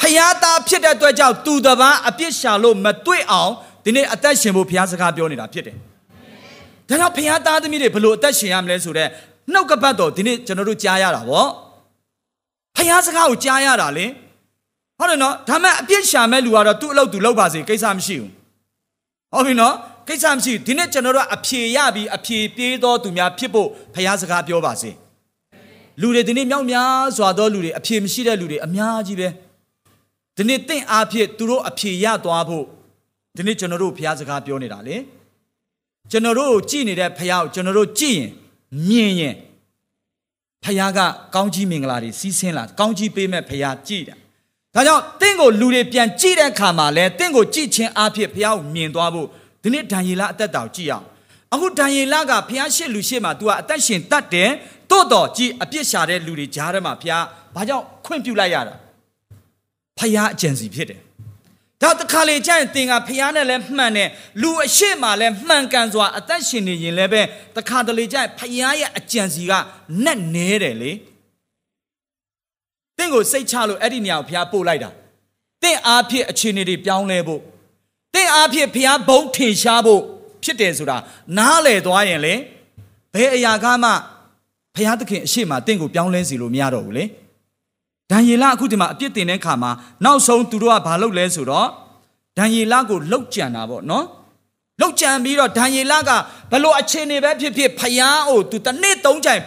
[0.00, 3.52] ဖယားသားဖြစ်တဲ့အတွက်ကြောင့်သူတပန်းအပြစ်ရှာလို့မတွေ့အောင်
[3.84, 5.76] ဒီနေ့အသက်ရှင်ဖို့ဘုရားစကားပြောနေတာဖြစ်တယ်။
[6.88, 9.10] ဒါကြောင့်ဘုရားသားသမီးတွေဘယ်လိုအသက်ရှင်ရမလဲဆိုတော့
[9.52, 11.46] နှုတ်ကပတ်တော်ဒီနေ့ကျွန်တော်တို့ကြားရတာဗော။
[12.76, 14.06] ဘုရားစကားကိုကြားရတာလေ။
[14.98, 18.30] ဟုတ်တယ်နော်။ဒါမဲ့အပြစ်ရှာမဲ့လူကတော့သူ့အလုပ်သူလုပ်ပါစေကိစ္စမရှိဘူး။
[19.36, 19.74] ဟုတ်ပြီနော်။
[20.08, 24.90] ကိစ္စမရှိဒီနေ့ကျွန်တော်တို့အဖြေရပြီးအဖြေပြေးတော်သူများဖြစ်ဖို့ဘုရားစကားပြောပါစေ။
[26.00, 29.28] လူတွေဒီနေ့မြောက်များစွာသောလူတွေအဖြေမရှိတဲ့လူတွေအများကြီးပဲ။
[30.36, 32.64] ဒီနေ့တင့်အားဖြင့်သူတို့အဖြေရသွားဖို့
[33.36, 34.96] ဒီနေ့ကျွန်တော်တို့ဘုရားစကားပြောနေတာလေ
[36.10, 38.30] ကျွန်တော်တို့ကြည်နေတဲ့ဘုရားကိုကျွန်တော်တို့ကြည်ရင်
[38.88, 39.36] မြင်ရင်
[40.64, 41.00] ဘုရားက
[41.34, 44.18] ကောင်းကြီးမင်္ဂလာတွေစီးဆင်းလာကောင်းကြီးပေးမဲ့ဘုရားကြည်တယ်
[44.76, 49.26] ဒါကြောင့်တင့်ကိုလူတွေပြန်ကြည့်တဲ့အခါမှာလဲတင့်ကိုကြည့်ခြင်းအဖြစ်ဘုရားကိုမြင်သွားဖို့
[49.62, 51.04] ဒီနေ့ဒံယေလအသက်တာကိုကြည့်အောင်
[51.54, 54.50] အခုဒံယေလကဘုရားရှစ်လူရှစ်မှာ तू ကအသက်ရှင်တတ်တယ်
[54.90, 58.74] တိုးတော်ကြည်အပြစ်ရှာတဲ့လူတွေကြားထဲမှာဘုရားဘာကြောင့်ခွင့်ပြုလိုက်ရတာ
[59.98, 61.00] ဘုရားအကြံစီဖြစ်တယ်
[61.82, 64.08] ဒါတခါလေကျရင်သင်ကဖျားနဲ့လည်းမှန်တယ်
[64.42, 67.22] လူအရှိမှလည်းမှန်ကန်စွာအသက်ရှင်နေရင်လည်းပဲ
[67.56, 69.52] တခါတလေကျရင်ဖျားရဲ့အကြံစီက
[70.04, 70.92] နက်နဲတယ်လေ
[72.98, 74.90] သင်ကိုစိတ်ချလို့အဲ့ဒီနေရာကိုဖျားပို့လိုက်တာ
[75.62, 77.40] သင်အားဖြင့်အခြေအနေတွေပြောင်းလဲဖို့
[78.14, 80.02] သင်အားဖြင့်ဖျားဘုံထင်ရှားဖို့
[80.42, 80.96] ဖြစ်တယ်ဆိုတာ
[81.38, 82.34] နားလည်သွားရင်လေ
[83.14, 83.90] ဘယ်အရာကမှ
[84.76, 87.04] ဖျားသခင်အရှိမသင်ကိုပြောင်းလဲစီလို့မရတော့ဘူးလေ
[88.10, 89.70] ဒံယေလအခုဒီမှာအပြစ်တင်တဲ့ခါမှာ
[90.04, 91.68] နောက်ဆုံးသူတို့ကဘာလုပ်လဲဆိုတော့
[92.38, 94.04] ဒံယေလကိုလှုပ်ကြံတာပေါ့နော်
[94.80, 96.10] လှုပ်ကြံပြီးတော့ဒံယေလက
[96.52, 99.40] ဘလို့အခြေအနေပဲဖြစ်ဖြစ်ဖယားကိုသူတစ်နေ့သုံးချိန်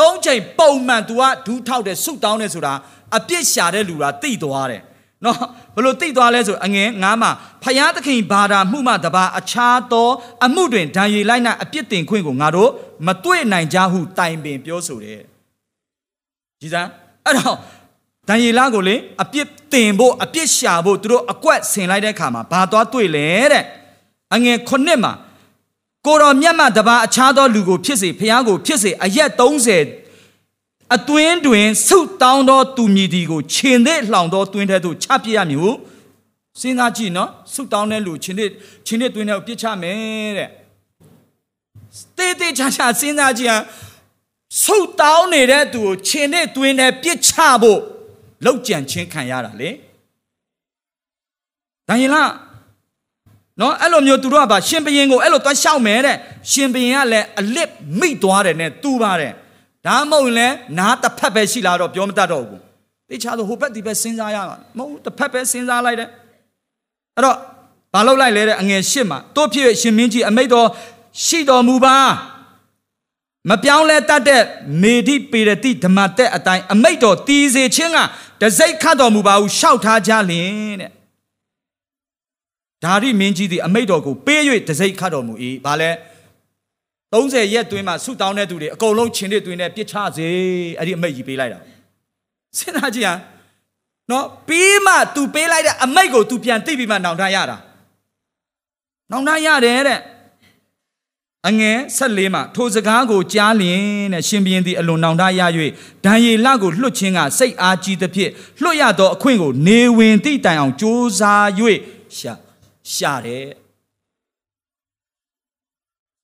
[0.00, 2.74] သုံးချိန်ပုံမှန်သူကဒူးထောက်တယ်ဆုတောင်းတယ်ဆိုတာ
[3.16, 4.82] အပြစ်ရှာတဲ့လူကသိသွားတယ်
[5.24, 5.38] နော်
[5.74, 7.30] ဘလို့သိသွားလဲဆိုအငယ်ငါးမှာ
[7.62, 10.08] ဖယားသခင်ဘာသာမှုမှတပါအခြားသော
[10.44, 12.70] အမှုတွင်ဒံယေလိုက်၌အပြစ်တင်ခွင့်ကိုငါတို့
[13.06, 15.22] မတွေ့နိုင်ကြဟုတိုင်ပင်ပြောဆိုတယ်
[16.60, 16.90] ကြည်စမ်း
[17.24, 17.56] အဲ့တော့
[18.28, 23.64] ဒံယေလကိုလေအပြစ်တင်ဖို့အပြစ်ရှာဖို့သူတို့အကွက်ဆင်လိုက်တဲ့အခါမှာဘာသွားတွေ့လဲတဲ့
[24.34, 25.12] အငယ်ခုနှစ်မှာ
[26.06, 30.05] ကိုတော်မြတ်မတပါအခြားသောလူကိုဖြစ်စေဖះကိုဖြစ်စေအရက်30
[30.94, 35.70] အတွင်းတွင်ဆုတောင်းသောသူမြည်ဒီကိုခြင်တဲ့လှောင်သောတွင်းထဲသို့ချပြရမည်ဟု
[36.60, 38.50] စဉ်းစားကြည့်နော်ဆုတောင်းတဲ့လူခြင်တဲ့
[38.86, 40.50] ခြင်တဲ့တွင်းထဲကိုပြစ်ချမယ်တဲ့
[42.16, 43.50] တေးတေးချာချာစဉ်းစားကြည့်
[44.62, 47.80] ဆုတောင်းနေတဲ့သူကိုခြင်တဲ့တွင်းထဲပြစ်ချဖို့
[48.44, 49.70] လောက်ကြံချင်းခံရတာလေ
[51.88, 52.16] ဒံယေလ
[53.60, 56.16] နော်အဲ့လိုမျိုးသူတို့ကပါရှင်ဘရင်ကိုအဲ့လိုသွားရှောက်မယ်တဲ့
[56.50, 59.32] ရှင်ဘရင်ကလည်းအလစ်မိသွားတယ်နဲ့တူပါတယ်
[59.86, 62.60] ဒါမှမဟုတ်လဲနားတစ်ဖက်ပဲရှိလာတော့ပြောမတတ်တော့ဘူး
[63.10, 66.08] တေချာဆိုဟိုဘက်ဒီဘက်စဉ်းစားရမှာမဟုတ်တစ်ဖက်ပဲစဉ်းစားလိုက်တယ်
[67.16, 67.36] အဲ့တော့
[67.94, 70.68] ဘာလုပ်လိုက်လဲတဲ့အငယ်ရှစ်မှာတို့ဖြစ်ရှင်မင်းကြီးအမိတ်တော်
[71.24, 71.96] ရှိတော်မူပါ
[73.50, 74.42] မပြောင်းလဲတတ်တဲ့
[74.82, 77.98] မေဒိပေရတိဓမ္မတက်အတိုင်းအမိတ်တော်တီးစေခြင်းက
[78.42, 80.90] တစိတ်ခတ်တော်မူပါဟုရှောက်ထားကြလင်တဲ့
[82.84, 85.90] ဒါရိမင်းကြီးသည်အမိတ်တော်ကိုပေး၍တစိတ်ခတ်တော်မူ၏ဘာလဲ
[87.12, 90.26] 30ရက်တွင်းမှာဆုတောင်းတဲ့သူတွေအကုန်လုံးချင်းတွေတွင်းနဲ့ပြစ်ချစေ
[90.78, 91.60] အဲ့ဒီအမိတ်ကြီးပေးလိုက်တာ
[92.58, 93.14] စဉ်းစားကြည့်ဟာ
[94.10, 97.56] နော်ပြီးမှ तू ပေးလိုက်တဲ့အမိတ်ကို तू ပြန်သိပြီးမှနောင်တရတာ
[99.10, 100.00] နောင်တရတယ်တဲ့
[101.48, 105.40] အငယ်14မှာထိုစကားကိုကြားလျင်တဲ့ရှင်ဘီရင်သည်အလွန်နောင်တရ၍
[106.04, 108.30] ဒံယေလကိုလွတ်ခြင်းကစိတ်အားကြီးသဖြင့်
[108.62, 111.46] လွတ်ရသောအခွင့်ကို နေဝင်တိတိုင်အောင်ကြိုးစား၍
[112.16, 112.32] ရှာ
[112.92, 113.46] ရှာတယ်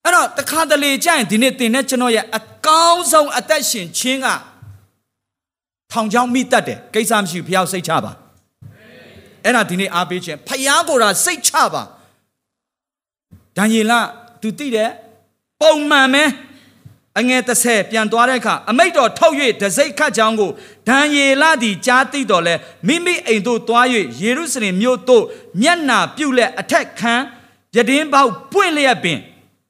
[0.04, 4.26] အဲ့တော့တခါတလေကြာရင်ဒီနေ့တင်တဲ့ကျွန်တော်ရဲ့အကောင်းဆုံးအသက်ရှင်ခြင်းက
[5.92, 8.12] ထောင်ချောင်းမိတတ်တယ်ကိစ္စမရှိဘူးဖျောက်စိတ်ချပါ
[9.44, 11.82] အဲ့ဒါဒီနေ့အားပေးခြင်းဖျားကိုယ်တာစိတ်ချပါ
[13.56, 13.92] ဒံယေလ
[14.40, 14.90] သူသိတယ်
[15.60, 16.24] ပုံမှန်ပဲ
[17.18, 20.50] အငယ်30ပြန်သွားတဲ့အခါအမိတ်တော်ထုတ်၍ဒစိတ်ခတ်ကြောင်းကို
[20.88, 22.54] ဒံယေလသည်ကြားသိတော်လဲ
[22.86, 23.86] မိမိအိမ်သို့သွား၍
[24.20, 25.24] ယေရုရှလင်မြို့သို့
[25.62, 27.14] မျက်နာပြုတ်လက်အထက်ခံ
[27.72, 29.18] ပြတင်းပေါက်ပွင့်လျက်ပင်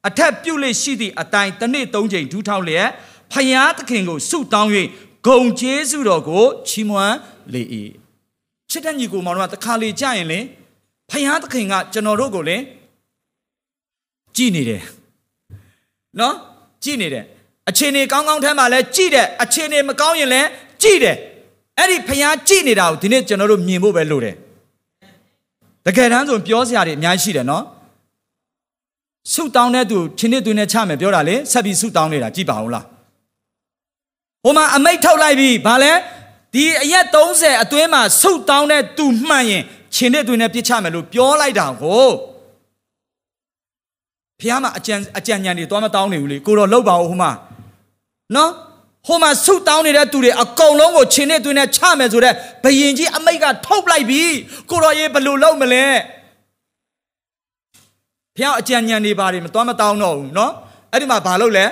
[0.08, 2.88] အထက်ပြုတ်လက်ရှိသည့်အတိုင်းတစ်နေ့သုံးချိန်ဒူးထောက်လျက်
[3.32, 4.70] ဖယားသခင်ကိုဆုတောင်း၍
[5.26, 7.16] ဂုံကျေးဇူးတော်ကိုချီးမွမ်း
[7.52, 7.62] လေ၏
[8.70, 10.40] ချစ်တဲ့ညီကိုမောင်တို့ကတခါလေကြာရင်လေ
[11.10, 12.56] ဖယားသခင်ကကျွန်တော်တို့ကိုလေ
[14.36, 14.82] ကြည်နေတယ်
[16.20, 16.34] နော်
[16.84, 17.24] ကြည်နေတယ်
[17.68, 20.48] အခြေအနေကောင်းကောင်းထဲမှာလည်းကြည်တယ်အခြေအနေမကောင်းရင်လည်း
[20.82, 21.16] ကြည်တယ်
[21.78, 24.36] အဲ့ဒီဖျားကြည်နေတာကိုဒီနေ့ကျွန်တော်တို့မြင်ဖို့ပဲလိုတယ်
[25.86, 27.64] တကယ်တမ်းဆိုပြောစရာတွေအများကြီးရှိတယ်နော်
[29.30, 32.84] ဆုတောင်းတဲ့သူချင်းနှစ်သွင်းနဲ့ချမယ်ပြောတာလေဆက်ပြီးဆုတောင်းနေတာကြည်ပါအောင်လား
[34.44, 35.92] ဟိုမှာအမိတ်ထုတ်လိုက်ပြီဘာလဲ
[36.54, 39.62] ဒီအရက်30အတွင်းမှာဆုတောင်းတဲ့သူမှန်ရင်
[39.94, 42.06] ချင်းနှစ်သွင်းနဲ့ပြစ်ချမယ်လို့ပြောလိုက်တာကို
[44.40, 47.30] ဖះမှာအကြံအကြံဉာဏ်တွေသွားမတောင်းနေဘူးလေကိုတော့လောက်ပါဦးဟိုမှာ
[48.36, 48.50] နော်
[49.06, 54.22] ဟိုမှာဆုတောင်းနေတဲ့သူတွေအကုန်လုံးကိုချင်းနဲ့တွင်းနဲ့ချမယ်ဆိုတော့ဘယင်ကြီးအမိတ်ကထုတ်လိုက်ပြီ
[54.70, 55.84] ကိုတော်ရေဘယ်လိုလုပ်မလဲ
[58.37, 60.51] ဖျောက်အကြံဉာဏ်နေပါတယ်မသွားမတောင်းတော့ဘူးเนาะ
[60.91, 61.65] အဲ့ဒီမှာဘာလုပ်လဲ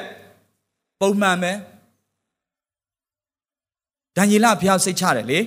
[1.02, 1.52] ပုံမှန်ပဲ
[4.18, 5.40] ဒံယေလဖျောက်စိတ်ချတယ်လေ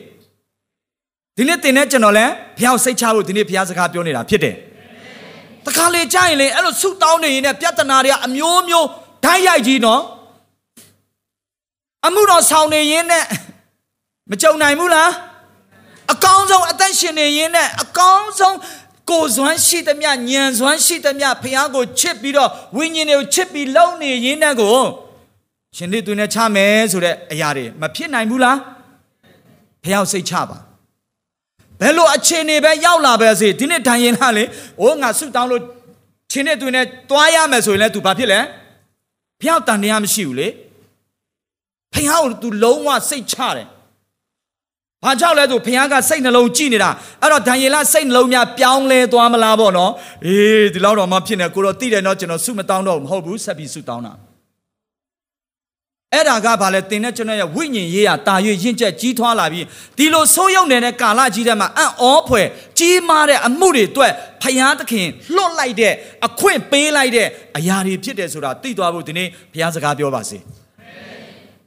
[1.37, 2.27] ဒီနေ့တင်တဲ့ကျွန်တော်လဲ
[2.59, 4.57] ဖျောက်စိတ်ချဖို့ဒီနေ့ဖျားစကားပြောနေတာဖြစ်တယ်
[5.67, 8.89] တခါလေကြာရင်လေအဲ့လိုဆုတောင်းနေရင်လည်းပြဿနာတွေကအမျိုးမျိုး
[9.25, 10.03] ဓာတ်ရိုက်ကြီးနော်
[12.07, 13.25] အမှုတော်ဆောင်နေရင်နဲ့
[14.31, 15.11] မကြုံနိုင်ဘူးလား
[16.13, 18.57] အကောင်းဆုံးအသက်ရှင်နေရင်နဲ့အကောင်းဆုံး
[19.10, 24.78] ကိုစွမ်းရှိသမျှညံစွမ်းရှိသမျှဖះကိုချစ်ပြီးတော့ဝိညာဉ်တွေကိုချစ်ပြီးလုံနေရင်းနဲ့ကို
[25.76, 28.58] ရှင်လေးသူနဲ့ချမယ်ဆိုတဲ့အရာတွေမဖြစ်နိုင်ဘူးလား
[29.84, 30.58] ဖះစိတ်ချပါ
[31.80, 34.44] ဘယ်လိုအခြေအနေပဲရောက်လာပဲစေဒီနေ့ဒံရင်လာလေ
[34.82, 35.62] အိုးငါဆုတောင်းလို့
[36.32, 38.40] ချင်းနဲ့သူနဲ့တွားရမယ်ဆိုရင်လည်း तू ဘာဖြစ်လဲ
[39.42, 40.48] ဖះတန်တရားမရှိဘူးလေ
[41.94, 43.68] ဖះကို तू လုံးဝစိတ်ချတယ်
[45.06, 46.90] ဘာကြောင့်လဲဆိုဘုရားကစိတ်နှလုံးကြည်နေတာ
[47.22, 49.92] အဲ့တော့ဒံယေလစိတ်နှလုံးများပြောင်းလဲသွားမလားပေါ့နော်
[50.26, 54.14] အေးဒီလောက်တော့မှဖြစ်နေကိုတော့သိတယ်နော်ကျွန်တော်ဆုမတောင်းတော့မဟုတ်ဘူးဆက်ပြီးဆုတောင်းတာ
[56.14, 59.66] အဲ့ဒါကဘာလဲတင်တဲ့ကျွန်တော်ရဲ့ဝိညာဉ်ရေးရာတာ၍ရင့်ကျက်ကြီးထွားလာပြီး
[59.98, 62.48] ဒီလိုဆိုးရုံနေတဲ့ကာလကြီးထဲမှာအံ့ဩဖွယ်
[62.80, 65.94] ကြီးမားတဲ့အမှုတွေအတွက်ဖယားသခင်လွတ်လိုက်တဲ့
[66.28, 70.40] အခွင့်ပေးလိုက်တဲ့အရာတွေဖြစ်တယ်ဆိုတာသိသွားဖို့ဒီနေ့ဘုရားစကားပြောပါစေ။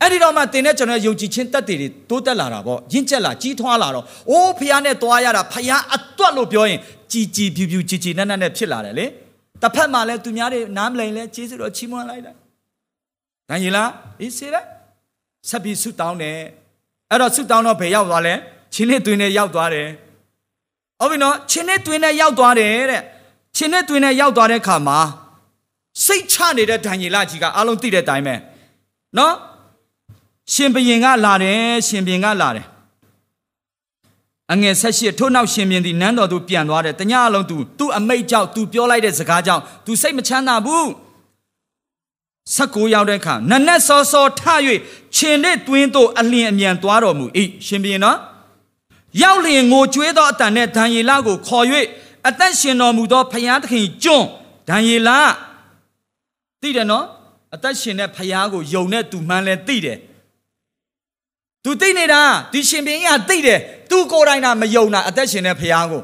[0.02, 1.76] အဲ့ဒီတော့မှတင်တဲ့ကျွန်တော်ယုံကြည်ခြင်းတက်တွေ
[2.10, 6.80] တိုးတက်လာတာပေါ့ရင့်ကျက်လာကြီးထွားလာတော့အိုးဖះနဲ့သွားရတာဖះအတွတ်လို့ပြောရင်
[7.12, 9.06] ကြည်ကြည်ဖြူဖြူကြည်ကြည်နက်နက်နဲ့ဖြစ်လာတယ်လေ
[9.62, 12.34] တစ်ဖက်မှာလဲသူများတွေနားမလည်လဲကျေးဇူးတော်ချီးမွမ်းလိုက်တယ်။
[13.48, 14.64] ဒါရင်လားအေးစေတယ်
[15.48, 16.38] ဆက်ပြီးဆုတောင်းတယ်
[17.10, 18.34] အဲ့တော့ဆုတောင်းတော့ဘယ်ရောက်သွားလဲ
[18.74, 19.88] ချင်းနဲ့တွင်နဲ့ရောက်သွားတယ်။
[21.00, 23.02] ဟုတ်ပြီနော်ချင်းနဲ့တွင်နဲ့ရောက်သွားတယ်တဲ့
[23.56, 24.98] ချင်းနဲ့တွင်နဲ့ရောက်သွားတဲ့ခါမှာ
[26.04, 28.34] စိတ်ချနေတဲ့ဒံယေလကြီးကအလုံးသိတဲ့အတိုင်းပဲ
[29.18, 29.34] နော်
[30.52, 32.66] ရှင်ဘရင်ကလာတယ်ရှင်ဘရင်ကလာတယ်
[34.52, 40.88] အငယ်ဆက်ရှိထို့နောက်ရှင်ဘရင်ဒီနန်းတော်သူပြန်သွားတယ်တညအလုံးသူသူ့အမိတ်ကြောင့်သူပြောလိုက်တဲ့စကားကြောင့်သူစိတ်မချမ်းသာဘူး
[42.54, 44.42] ဆက်ကိုရောက်တဲ့အခါနနက်စောစောထ၍
[45.16, 47.26] ခြင်နဲ့တွင်းသို့အလင်းအမြန်သွားတော်မူ၏
[47.66, 48.18] ရှင်ဘရင်နော်
[49.22, 51.66] ရောက်လျင်ငိုကြွေးသောအတန်နဲ့ဒံယေလကိုခေါ်၍
[52.28, 54.26] အသက်ရှင်တော်မူသောဖျားသခင်ကျွန်း
[54.68, 55.10] ဒံယေလ
[56.60, 57.04] သိတယ်နော်
[57.54, 59.98] အသက်ရှင်တဲ့ဖျားကိုယုံတဲ့သူမှန်းလဲသိတယ်
[61.66, 63.58] သူသိနေတာဒီရှင်ဘင်းကြီးကသိတယ်
[63.90, 66.02] သူကိုယ်တိုင်တာမယုံတာအသက်ရှင်တဲ့ဖျားကို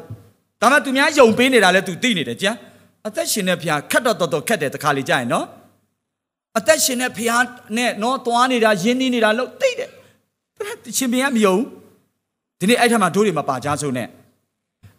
[0.61, 2.53] ဒါမှသူများယုံပေးနေတာလဲသူသိနေတယ်ကြာ
[3.07, 5.47] အသက်ရှင်တဲ့ဖျားခက်တော့တော်တော်ခက်တယ်တခါလေကြာရင်နော်
[6.59, 7.45] အသက်ရှင်တဲ့ဖျား
[7.77, 9.91] နဲ့နော်သွားနေတာယင်းနေနေတာလို့သိတယ်
[10.99, 11.57] ရှင်ဘင်းကမယုံ
[12.59, 14.09] ဒီနေ့အဲ့ထက်မှတို့တွေမပါကြဆုံးနဲ့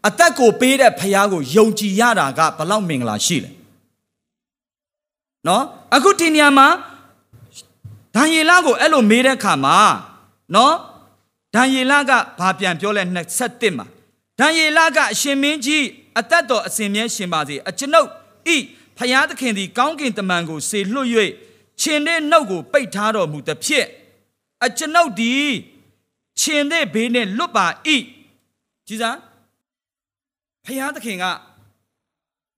[0.08, 3.52] အသက်ကိုပေးတဲ့ဖျားကိုယုံကြည်ရတာကဘလောက်မင်္ဂလာရှိလဲ
[5.48, 5.64] နော်
[5.96, 6.68] အခုဒီနေရာမှာ
[8.16, 9.78] ဒံယေလကိုအဲ့လိုမေးတဲ့ခါမှာ
[10.56, 10.74] နော်
[11.56, 13.04] ဒံယေလကဘာပြန်ပြောလဲ
[13.40, 13.86] 27မှာ
[14.40, 15.86] ဒံယေလကအရှင်မင်းကြီး
[16.20, 18.10] အသက်တော်အစဉ်မြဲရှင်ပါစေအကျွန်ုပ်
[18.56, 18.58] ဤ
[18.98, 21.10] ဖျားသခင်သည်ကောင်းကင်တမန်ကိုစေလွှတ်၍
[21.82, 23.88] ရှင်တဲ့နှုတ်ကိုပိတ်ထားတော်မူသဖြင့်
[24.66, 25.48] အကျွန်ုပ်သည်
[26.42, 27.98] ရှင်တဲ့ဘေးနဲ့လွတ်ပါဤ
[28.88, 29.18] ကြည်စား
[30.66, 31.26] ဖျားသခင်က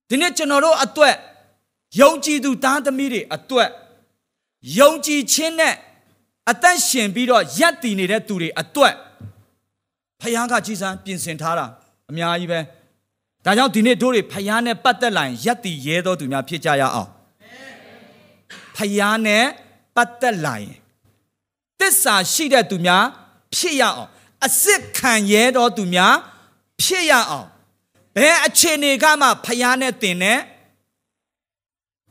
[0.10, 1.16] ဒီနေ့ကျွန်တော်တို့အတွက်
[2.02, 3.70] ယုံကြည်သူသားသမီးတွေအတွက်
[4.80, 5.76] ယုံကြည်ခြင်းနဲ့
[6.52, 8.96] အသက်ရှင်ပြီးတော့ရက်တည်နေတဲ့သူတွေအတွက်
[10.22, 11.66] ဖခင်ကကြီးစံပြင်ဆင်ထားတာ
[12.12, 12.60] အများကြီးပဲ
[13.46, 17.10] ဒါကြောင့်ဒီနေ့တို့တွေဖခင်နဲ့ပတ်သက်လာရင်ရက်တည်ရဲတော်သူများဖြစ်ကြရအောင်
[18.78, 19.46] ဖခင်နဲ့
[19.96, 20.76] ပတ်သက်လာရင်
[21.80, 23.04] တစ္ဆာရှိတဲ့သူများ
[23.56, 24.10] ဖြစ်ရအောင်
[24.44, 26.14] အစ်စ်ခံရဲတော်သူများ
[26.82, 27.48] ဖြစ်ရအောင်
[28.16, 30.40] ဘယ်အခြေအနေကမှဖခင်နဲ့တင်နဲ့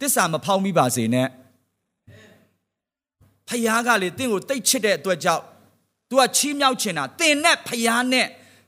[0.01, 1.29] တစ္ဆာမဖောက်မိပါစေနဲ့
[3.49, 5.45] ဖယားကလေတင့်ကိုတိတ်ချစ်တဲ့အတွက်ကြောင့်
[6.11, 8.27] तू ကချီးမြှောက်ချင်တာတင်နဲ့ဖယားနဲ့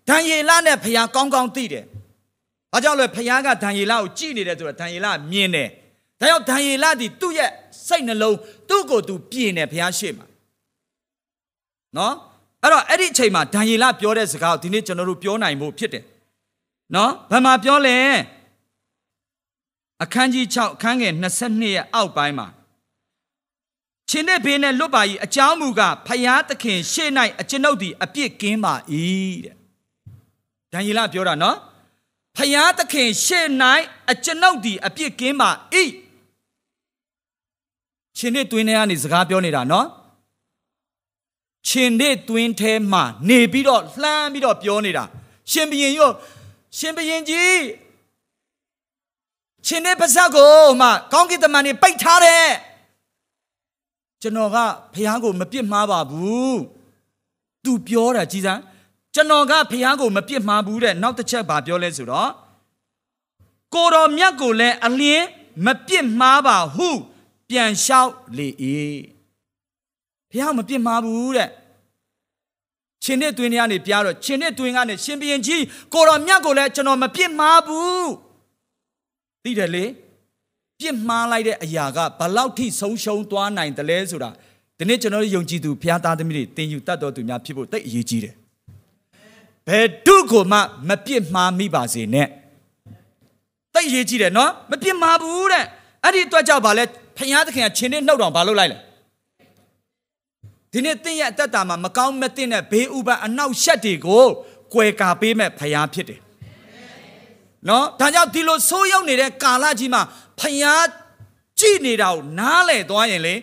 [0.08, 1.84] ဒံယေလနဲ့ဖယားကောင်းကောင်းသိတယ်။
[2.72, 5.68] ဘာကြောင့်လဲဖယားကဒံယေလကိုကြည်နေတယ်ဆိုတော့ဒံယေလမြင်တယ်။
[6.20, 7.50] ဒါကြောင့်ဒံယေလဒီသူ့ရဲ့
[7.86, 8.36] စိတ်နှလုံး
[8.68, 10.26] သူ့ကိုသူပြင်တယ်ဖယားရှေ့မှာ။
[11.96, 12.14] နော်
[12.62, 16.04] အဲ့တော့အဲ့ဒီအချိန်မှာဒံယေလပြောတဲ့စကားကိုဒီနေ့ကျွန်တော်တို့ပြောနိုင်ဖို့ဖြစ်တယ်။
[16.94, 17.96] နော်ဘာမှပြောလဲ
[20.02, 22.46] အခန်းကြီး6အခန်းငယ်22ရဲ့အောက်ပိုင်းမှာ
[24.16, 28.74] ချင်းတဲ့ဘေးနဲ့လွတ်ပါ၏အကြောင်းမူကားဖယားသခင်ရှေ့၌အကျွန်ုပ်သည်အပြစ်ကင်းပါ၏
[29.44, 29.54] တဲ့
[30.72, 31.56] ဒံယေလပြောတာနော်
[32.36, 33.46] ဖယားသခင်ရှေ့၌
[34.10, 35.50] အကျွန်ုပ်သည်အပြစ်ကင်းပါ၏
[38.16, 39.86] ချင်းတဲ့တွင်ထဲကနေစကားပြောနေတာနော်
[41.68, 45.04] ချင်းတဲ့တွင်ထဲမှာနေပြီးတော့လှမ်းပြီးတော့ပြောနေတာ
[45.50, 46.10] ရှင်ဘရင်ရော
[46.78, 47.60] ရှင်ဘရင်ကြီး
[49.66, 52.46] ချင်းတဲ့ပါဇက်ကိုမှကောင်းကင်တမန်နေပိတ်ထားတယ်
[54.22, 54.58] ကျွန်တော်က
[54.94, 56.58] ဖះကိုမပြစ်မှားပါဘူး
[57.64, 58.60] သူပြောတာကြည်စမ်း
[59.14, 62.30] ကျွန်တော်ကဖះကိုမပြစ်မှားဘူးတဲ့နောက်တစ်ချက်ဘာပြောလဲဆိုတော့
[63.74, 65.26] ကိုတော်မြတ်ကိုလည်းအလင်း
[65.66, 66.88] မပြစ်မှားပါဟု
[67.48, 68.48] ပြန်လျှောက်လေ၏
[70.30, 71.50] ဖះမပြစ်မှားဘူးတဲ့
[73.04, 75.62] ရှင်နဲ့တွင်ကနေပြတော့ရှင်နဲ့တွင်ကနေရှင်ဘရင်ကြီး
[75.94, 78.08] ကိုတော်မြတ်ကိုလည်းကျွန်တော်မပြစ်မှားဘူး
[79.44, 79.84] သိတယ်လေ
[80.80, 84.30] ပြစ်မှားလိုက်တဲ့အရာကဘလောက်ထိဆုံးရှုံးသွားနိုင်တယ်လဲဆိုတာ
[84.78, 88.34] ဒီနေ့ကျွန်တော်တို့ယုံကြည်သူဘုရားသားသမီးတွေတင်ယူတတ်တော်သူများဖြစ်ဖို့တိတ်အရေးကြီးတယ်
[89.68, 90.58] ဘယ်သူကိုမှ
[90.88, 92.28] မပြစ်မှားမိပါစေနဲ့
[93.74, 95.64] တိတ်အရေးကြီးတယ်နော်မပြစ်မှားဘူးတဲ့
[96.04, 96.84] အဲ့ဒီအတွက်ကြောင့်ဗာလဲ
[97.16, 98.78] ဘုရားသခင်ကရှင်နဲ့နှုတ်တော်ဘာလုပ်လိုက်လဲ
[100.72, 104.24] ဒီနေ့တင့်ရဲ့အသက်တာမှာမကောင်းမသိတဲ့ဘေးဥပအနောက်ရှက်တွေကို
[104.74, 106.20] ကွယ်ကာပေးမဲ့ဖရားဖြစ်တယ်
[107.68, 110.02] နော်ဒါကြောင့်ဒီလိုဆိုးရောက်နေတဲ့ကာလကြီးမှာ
[110.40, 110.86] ဖရား
[111.60, 113.34] ကြည်နေတာကိုနားလဲသွားရင်လေ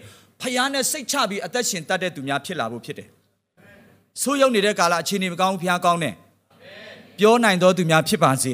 [0.42, 3.08] ဖရားနဲ့စိတ်ချပြီးအသက်ရှင်တတ်တဲ့သူများဖြစ်လာဖို့ဖြစ်တယ်
[4.22, 6.16] ဆိုးရောက်နေတဲ့ကာလအခြေအနေမကောင်းဖရားကောင်းတယ်
[7.20, 8.54] ပြောနိုင်တော်သူများဖြစ်ပါစေ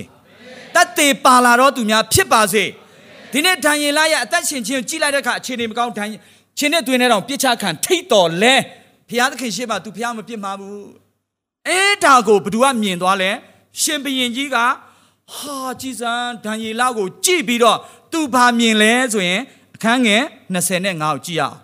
[0.76, 2.64] တတ်သေးပါလာတော်သူများဖြစ်ပါစေ
[3.32, 6.06] ဒီနေ့ဒံယေလရဲ့အသက်ရှင်ခြင်းကိုကြည်လိုက်တဲ့အခါအခြေအနေမကောင်းဒံ
[6.58, 8.56] ချင်းနဲ့တွင်နေတော့ပြစ်ချခံထိတ်တော်လဲ
[9.10, 10.88] ဘုရားသခင်ရှေ့မှာ तू ဘုရားမပြစ်မှာဘူး
[11.68, 13.32] အဲဒါကိုဘသူကမြင်သွားလဲ
[13.82, 14.58] ရှင်ဘရင်ကြီးက
[15.36, 16.14] ဟာကြည်စံ
[16.44, 17.78] ဒံယေလကိုကြည့်ပြီးတော့
[18.12, 19.42] तू ဘာမြင်လဲဆိုရင်
[19.76, 21.58] အခန်းငယ်25ကိုကြည့်ရအောင်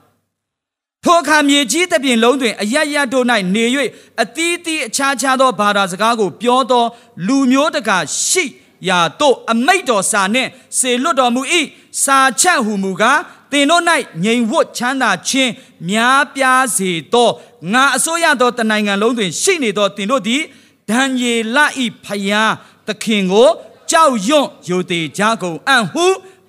[1.03, 3.25] ထိုအခါမြေကြီးတစ်ပြင်လုံးတွင်အယယတို့၌
[3.55, 3.65] နေ၍
[4.23, 6.85] အသီးသီးအခြားခြားသောဘာသာစကားကို ပြောသော
[7.27, 7.97] လူမျိုးတကာ
[8.27, 8.45] ရှိ
[8.89, 10.49] ရာတို့အမိတ်တော်စာနှင့်
[10.79, 11.41] စေလွတ်တော်မူ၏
[12.03, 13.19] စာချက်ဟုမူကား
[13.59, 13.83] င်တို့၌
[14.23, 15.51] ငြိမ်ဝတ်ချမ်းသာခြင်း
[15.89, 17.29] များပြားစေသော
[17.73, 20.41] ငါအစိုးရသောတနိုင်ငံလုံးတွင် ရှိနေသောတင်တို့သည်
[20.89, 22.51] ဒံယေလဤဖယား
[22.87, 23.47] သခင်ကို
[23.91, 26.05] ကြောက်ရွံ့ယိုသေးကြကုန်အံ့ဟု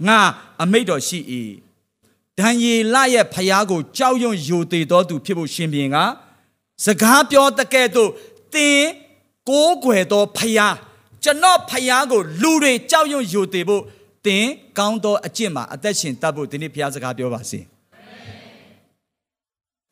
[0.06, 0.20] ငါ
[0.62, 1.18] အမိတ်တော်ရှိ၏
[2.38, 5.96] ဒံယေလရဲ့ဖယားကိုကြောက်ရွံ့ယိုသေးသောသူဖြစ်ဖို့ရှင်ပြန်က
[6.84, 8.10] စကားပြောတကဲ့သို့
[8.54, 8.80] တင်
[9.48, 10.76] ကိုးကွယ်သောဖယား
[11.24, 13.82] ကျွန်တော်ဖယားကိုလူတွေကြောက်ရွံ့ယိုသေးဖို့
[14.26, 14.46] သင်
[14.78, 17.60] ကောင်းသောအကျင့်မှာအသက်ရှင်တတ်ဖို့ဒီနေ့ဘုရားစကားပြောပါစေ။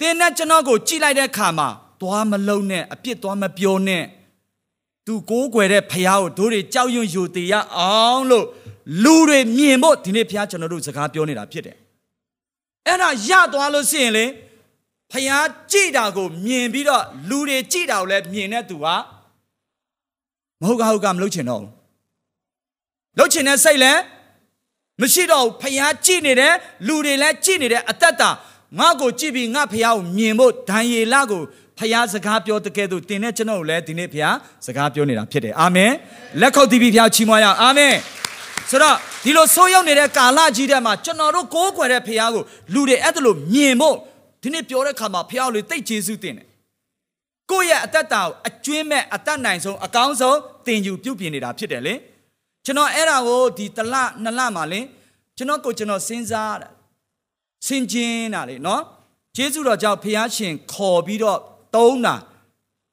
[0.00, 1.68] သင်နဲ့ကျွန်တော်ကိုကြည်လိုက်တဲ့အခါမှာ
[2.00, 4.02] သွားမလုံးနဲ့အပြစ်သွားမပြောနဲ့
[5.07, 8.47] သူကိုးကွယ်တဲ့ဘုရားကိုတို့တွေကြောက်ရွံ့ယိုသေးရအောင်လို့
[9.05, 11.77] လူတွေမြင်ဖို့ဒီနေ့ဘုရားကျွန်တော်တို့စကားပြောနေတာဖြစ်တယ်။
[12.87, 14.27] အဲ့ဒါရသွားလို့ရှိရင်လေ
[15.12, 18.87] ဘုရားကြည်တာကိုမြင်ပြီးတော့လူတွေကြည်တာကိုလည်းမြင်တဲ့သူက
[20.61, 21.71] မဟုတ်ကဟုတ်ကမလုပ်ချင်တော့ဘူး။
[23.19, 24.01] လုပ်ချင်တဲ့စိတ်လည်း
[25.01, 26.55] မရှိတော့ဖျားကြည့်နေတယ်
[26.87, 28.31] လူတွေလည်းကြည့်နေတယ်အသက်တာ
[28.79, 31.43] ငါ့ကိုကြည့်ပြီးငါဖျားကိုမြင်ဖို့ဒံယေလကို
[31.79, 34.35] ဖျားစကားပြောတကယ်သူတင်တဲ့ကျွန်တော်ကိုလည်းဒီနေ့ဖျား
[34.67, 35.93] စကားပြောနေတာဖြစ်တယ်အာမင်
[36.41, 37.95] လက်ခုပ်တီးပြီးဖျားချီးမွမ်းရအောင်အာမင်
[38.71, 43.97] ဆိုတော့ဒီလိုဆိုးရောက်နေတဲ့ကာလကြီးတဲ့မှာကျွန်တော်တို့ကိုးကွယ်တဲ့ဖျားကိုလူတွေအဲ့ဒါလိုမြင်ဖို့
[44.43, 46.47] ဒီနေ့ပြောတဲ့ခါမှာဖျားကိုလေတိတ်ကျေးဇူးတင်တယ်
[47.51, 51.95] ကိုယ့်ရဲ့အသက်တာကိုအကျွင်းမဲ့အသက်နိုင်ဆုံးအကောင်းဆုံးတင်ယူပြုပြင်နေတာဖြစ်တယ်လေ
[52.65, 54.85] ကျွန်တော်အဲ့ဒါကိုဒီတလနှစ်လမှာလင်
[55.37, 56.69] ကျွန်တော်ကိုကျွန်တော်စဉ်းစားတာ
[57.67, 58.83] စင်ကျင်းတာလေနော်
[59.37, 61.41] ကျေးဇူးတော်ကြောင့်ဖះရှင်ခေါ်ပြီးတော့
[61.75, 62.15] သုံးတာ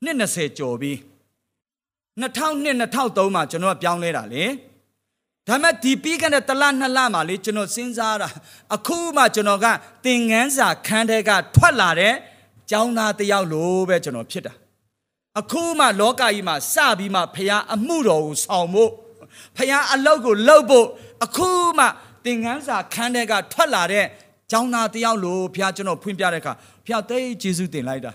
[0.04, 0.98] နှစ်20ကျော်ပြီး
[2.22, 4.46] 2002 2003မှာကျွန်တော်ကပြောင်းလဲတာလေ
[5.48, 8.30] ဒါမဲ့ဒီပြီးခဲ့တဲ့တလနှစ်လမှာလေကျွန်တော်စဉ်းစားတာ
[8.76, 9.67] အခုမှကျွန်တော်က
[10.06, 12.13] သင်ငန်းစာခန်းထဲကထွက်လာတဲ့
[12.70, 14.54] ကျောင်းသားတယောက်လိုပဲကျွန်တော်ဖြစ်တာ
[15.39, 18.91] အခုမှလောကကြီးမှာစပြီးမှဖះအမှုတော်ကိုဆောင်ဖို့
[19.58, 20.88] ဖခင်အလုတ်ကိုလှုပ်ဖို့
[21.26, 21.86] အခုမှ
[22.26, 24.06] သင်ငန်းစာခန်းထဲကထွက်လာတဲ့
[24.52, 26.54] ကျောင်းသားတယောက်လိုဖခင်ကျွန်တော်ဖွင့်ပြတဲ့အခါ
[26.86, 28.13] ဖခင်တိတ်ကျေးဇူးတင်လိုက်တာ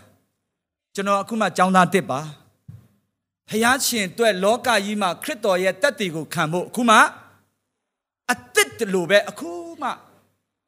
[0.97, 2.21] ကျွန်တော်အခုမှကျောင်းသားတစ်ပါ
[3.49, 6.97] ဖခင်ရှင်အတွက်လောကကြီးမှာခရစ်တော်ရဲ့တက်တည်ကိုခံဖို့အခုမှ
[8.33, 9.51] အသစ်လိုပဲအခု
[9.83, 9.89] မှ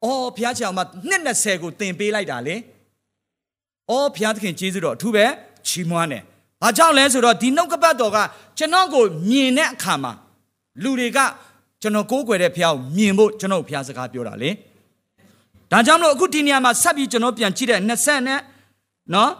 [0.04, 2.56] အော်ဖခင်ရှင်အောင်မှနှစ်20ကိုတင်ပေးလိုက်တာလေ
[3.90, 5.24] အော်ဖခင်သခင်ကျေးဇူးတော်အထူးပဲ
[5.66, 6.22] ချီးမွမ်းတယ်
[6.62, 8.18] ဘာကြောင့်လဲဆိုတော့ဒီနှုတ်ကပတ်တော်က
[8.58, 10.12] ကျွန်တော်ကိုမြင်တဲ့အခါမှာ
[10.82, 11.18] လူတွေက
[11.82, 14.50] ကျွန်တော်ကိုးကွယ်တဲ့ဖះကိုမြင်ဖို့ကျွန်တော်ဖះစကားပြောတာလေ
[15.72, 18.40] ဒါကြောင့်မလို့အခုဒီနေရာမှာဆက်ပြီးကျွန်တော်ပြန်ကြည့်တဲ့20နဲ့
[19.14, 19.30] နော်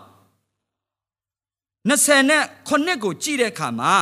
[1.89, 3.95] 20နဲ့ခုနှစ်ကိုကြည့်တဲ့အခါမှာ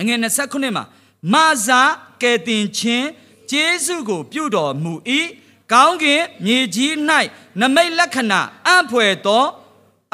[0.00, 0.84] အငယ်29မှာ
[1.32, 1.80] မာဇာ
[2.22, 3.08] ကဲတင်ချင်း
[3.50, 4.92] ဂျေစုကိုပြုတော်မူ၏
[5.72, 6.92] ကောင်းကင်မြေကြီး၌
[7.60, 9.44] နမိတ်လက္ခဏာအံ့ဖွယ်သော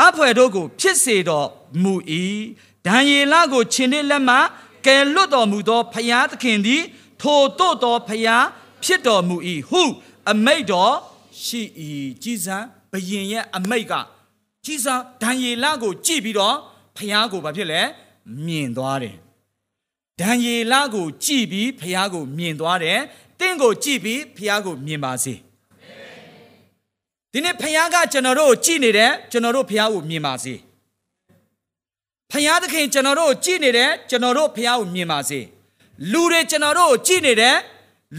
[0.04, 1.48] အဖွယ်တို့ကို ဖြစ်စေတော်
[1.82, 1.94] မူ၏
[2.86, 4.36] ဒံယေလကိုခြင်တဲ့လက်မှ
[4.86, 6.82] ကယ်လွတ်တော်မူသောဖယားသခင်သည်
[7.20, 8.44] ထိုတို့သောဖယား
[8.84, 9.36] ဖြစ်တော်မူ၏
[9.68, 9.82] ဟု
[10.30, 10.94] အမိတ်တော်
[11.44, 11.62] ရှိ၏
[12.22, 12.56] ကြီးစံ
[12.90, 13.92] ဘယင်ရဲ့အမိတ်က
[14.64, 16.56] ကြီးစံဒံယေလကိုကြည့်ပြီးတော့
[16.96, 17.82] ဖယားကိုဘာဖြစ်လဲ
[18.46, 19.16] မြင်သွားတယ်
[20.20, 22.98] ဒံယေလကိုကြည့်ပြီးဖယားကိုမြင်သွားတယ်
[23.40, 25.34] တင့်ကိုကြည့်ပြီးဖယားကိုမြင်ပါစေ
[27.32, 30.54] ဒီဒီနေ့ဖခင်ကကျွန်တော်တို့ကိုကြည်နေတယ်ကျွန်တော်တို့ဖခင်ကိုမြင်ပါစေ
[32.30, 35.40] ဖခင်သခင်ကျွန်တော်တို့ကိုကြည်နေတယ်ကျွန်တော်တို့ဖခင်ကိုမြင်ပါစေ
[36.12, 37.56] လူတွေကျွန်တော်တို့ကိုကြည်နေတယ်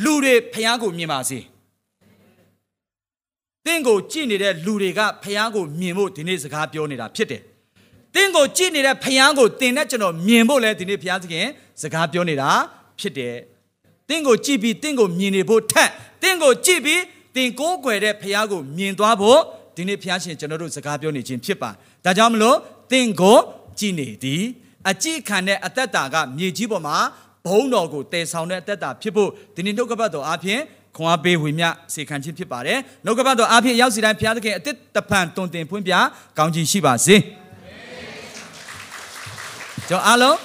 [0.03, 1.39] လူတွေဖခင်ကိုမြင်ပါစေ
[3.65, 7.41] တင့်ကိုကြည်နေတဲ့လူတွေကဖခင်ကိုမြင်ဖို့ဒီနေ့စကားပြောနေတာဖြစ်တယ်
[8.15, 11.47] တင့်ကိုကြည်နေတဲ့ဖခင်ကိုတင်တဲ့ကျွန်တော်မြင်ဖို့လဲဒီနေ့ဖခင်သခင်
[11.81, 12.49] စကားပြောနေတာ
[12.99, 13.35] ဖြစ်တယ်
[14.09, 15.89] တင့်ကိုကြည်ပြီးတင့်ကိုမြင်နေဖို့ထက်
[16.23, 17.01] တင့်ကိုကြည်ပြီး
[17.35, 19.39] တင်ကိုးကွယ်တဲ့ဖခင်ကိုမြင်သွားဖို့
[19.75, 21.69] ဒီနေ့ဖခင်ရှင်ကျွန်တော်တို့စကားပြောနေခြင်းဖြစ်ပါ
[22.05, 22.57] ဒါကြောင့်မလို့
[22.91, 23.37] တင့်ကို
[23.79, 24.43] ကြည်နေသည်
[24.89, 26.97] အကြည့်ခံတဲ့အသက်တာကမြေကြီးပေါ်မှာ
[27.45, 30.61] ဘုံတော်ကိုတည်ဆောင်တဲ့အသက်တာဖြစ်ဖို့ဒီနေ့နှုတ်ကပတ်တော်အားဖြင့်
[30.95, 35.93] ခွန်အားပေးဝေမျှစေခံခြင်းဖြစ်ပါတယ်နှုတ်ကပတ်တော်အားဖြင့်ရောက်စီတိုင်းဘုရားသခင်အသက်တပံတွင်တင်ဖွင့်ပြ
[36.37, 37.15] ကောင်းချီးရှိပါစေ
[39.89, 40.37] ကျွန်တော်အားလုံး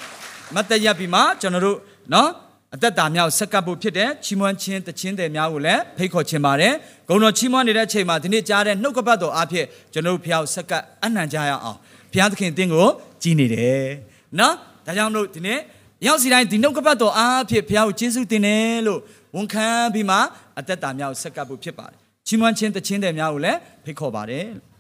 [0.55, 1.78] မတ်တရပြီမှာကျွန်တော်တို့
[2.14, 2.30] နော်
[2.74, 6.72] အသက်တာများကိုဆက်ကပ်ဖို့ဖြစ်တဲ့ချီးမွမ်းခြင်းတခြင်းတယ်များကိုလည်းဖိတ်ခေါ်ခြင်းပါတယ်။
[7.09, 11.78] ဂုဏ်တော်ချီးမွမ်းနေတဲ့အချိန်မှာဒီနေ့ကြားတဲ့နှုတ်ကပတ်တော်အားဖြင့်ကျွန်တော်တို့ဖျောက်ဆက်ကပ်အနှံကြရအောင်။
[12.12, 12.88] ဘုရားသခင်အသင်ကို
[13.22, 13.84] ကြည်နေတယ်။
[14.38, 14.55] နော်။
[14.86, 15.59] ဒါကြောင့်လို့ဒီနေ့
[16.07, 19.01] ရောက်စီတိုင်းဒီနှုတ်ကပတ်တော်အားဖြင့်ဘုရားကိုကျေးဇူးတင်တယ်လို့
[19.35, 20.16] ဝန်ခံပြီးမှ
[20.59, 24.47] အသက်တာများကိုဆက်ကပ်ဖို့ဖြစ်ပါတယ်။ချီးမွမ်းခြင်းတခြင်းတယ်များကိုလည်းဖိတ်ခေါ်ပါတယ်။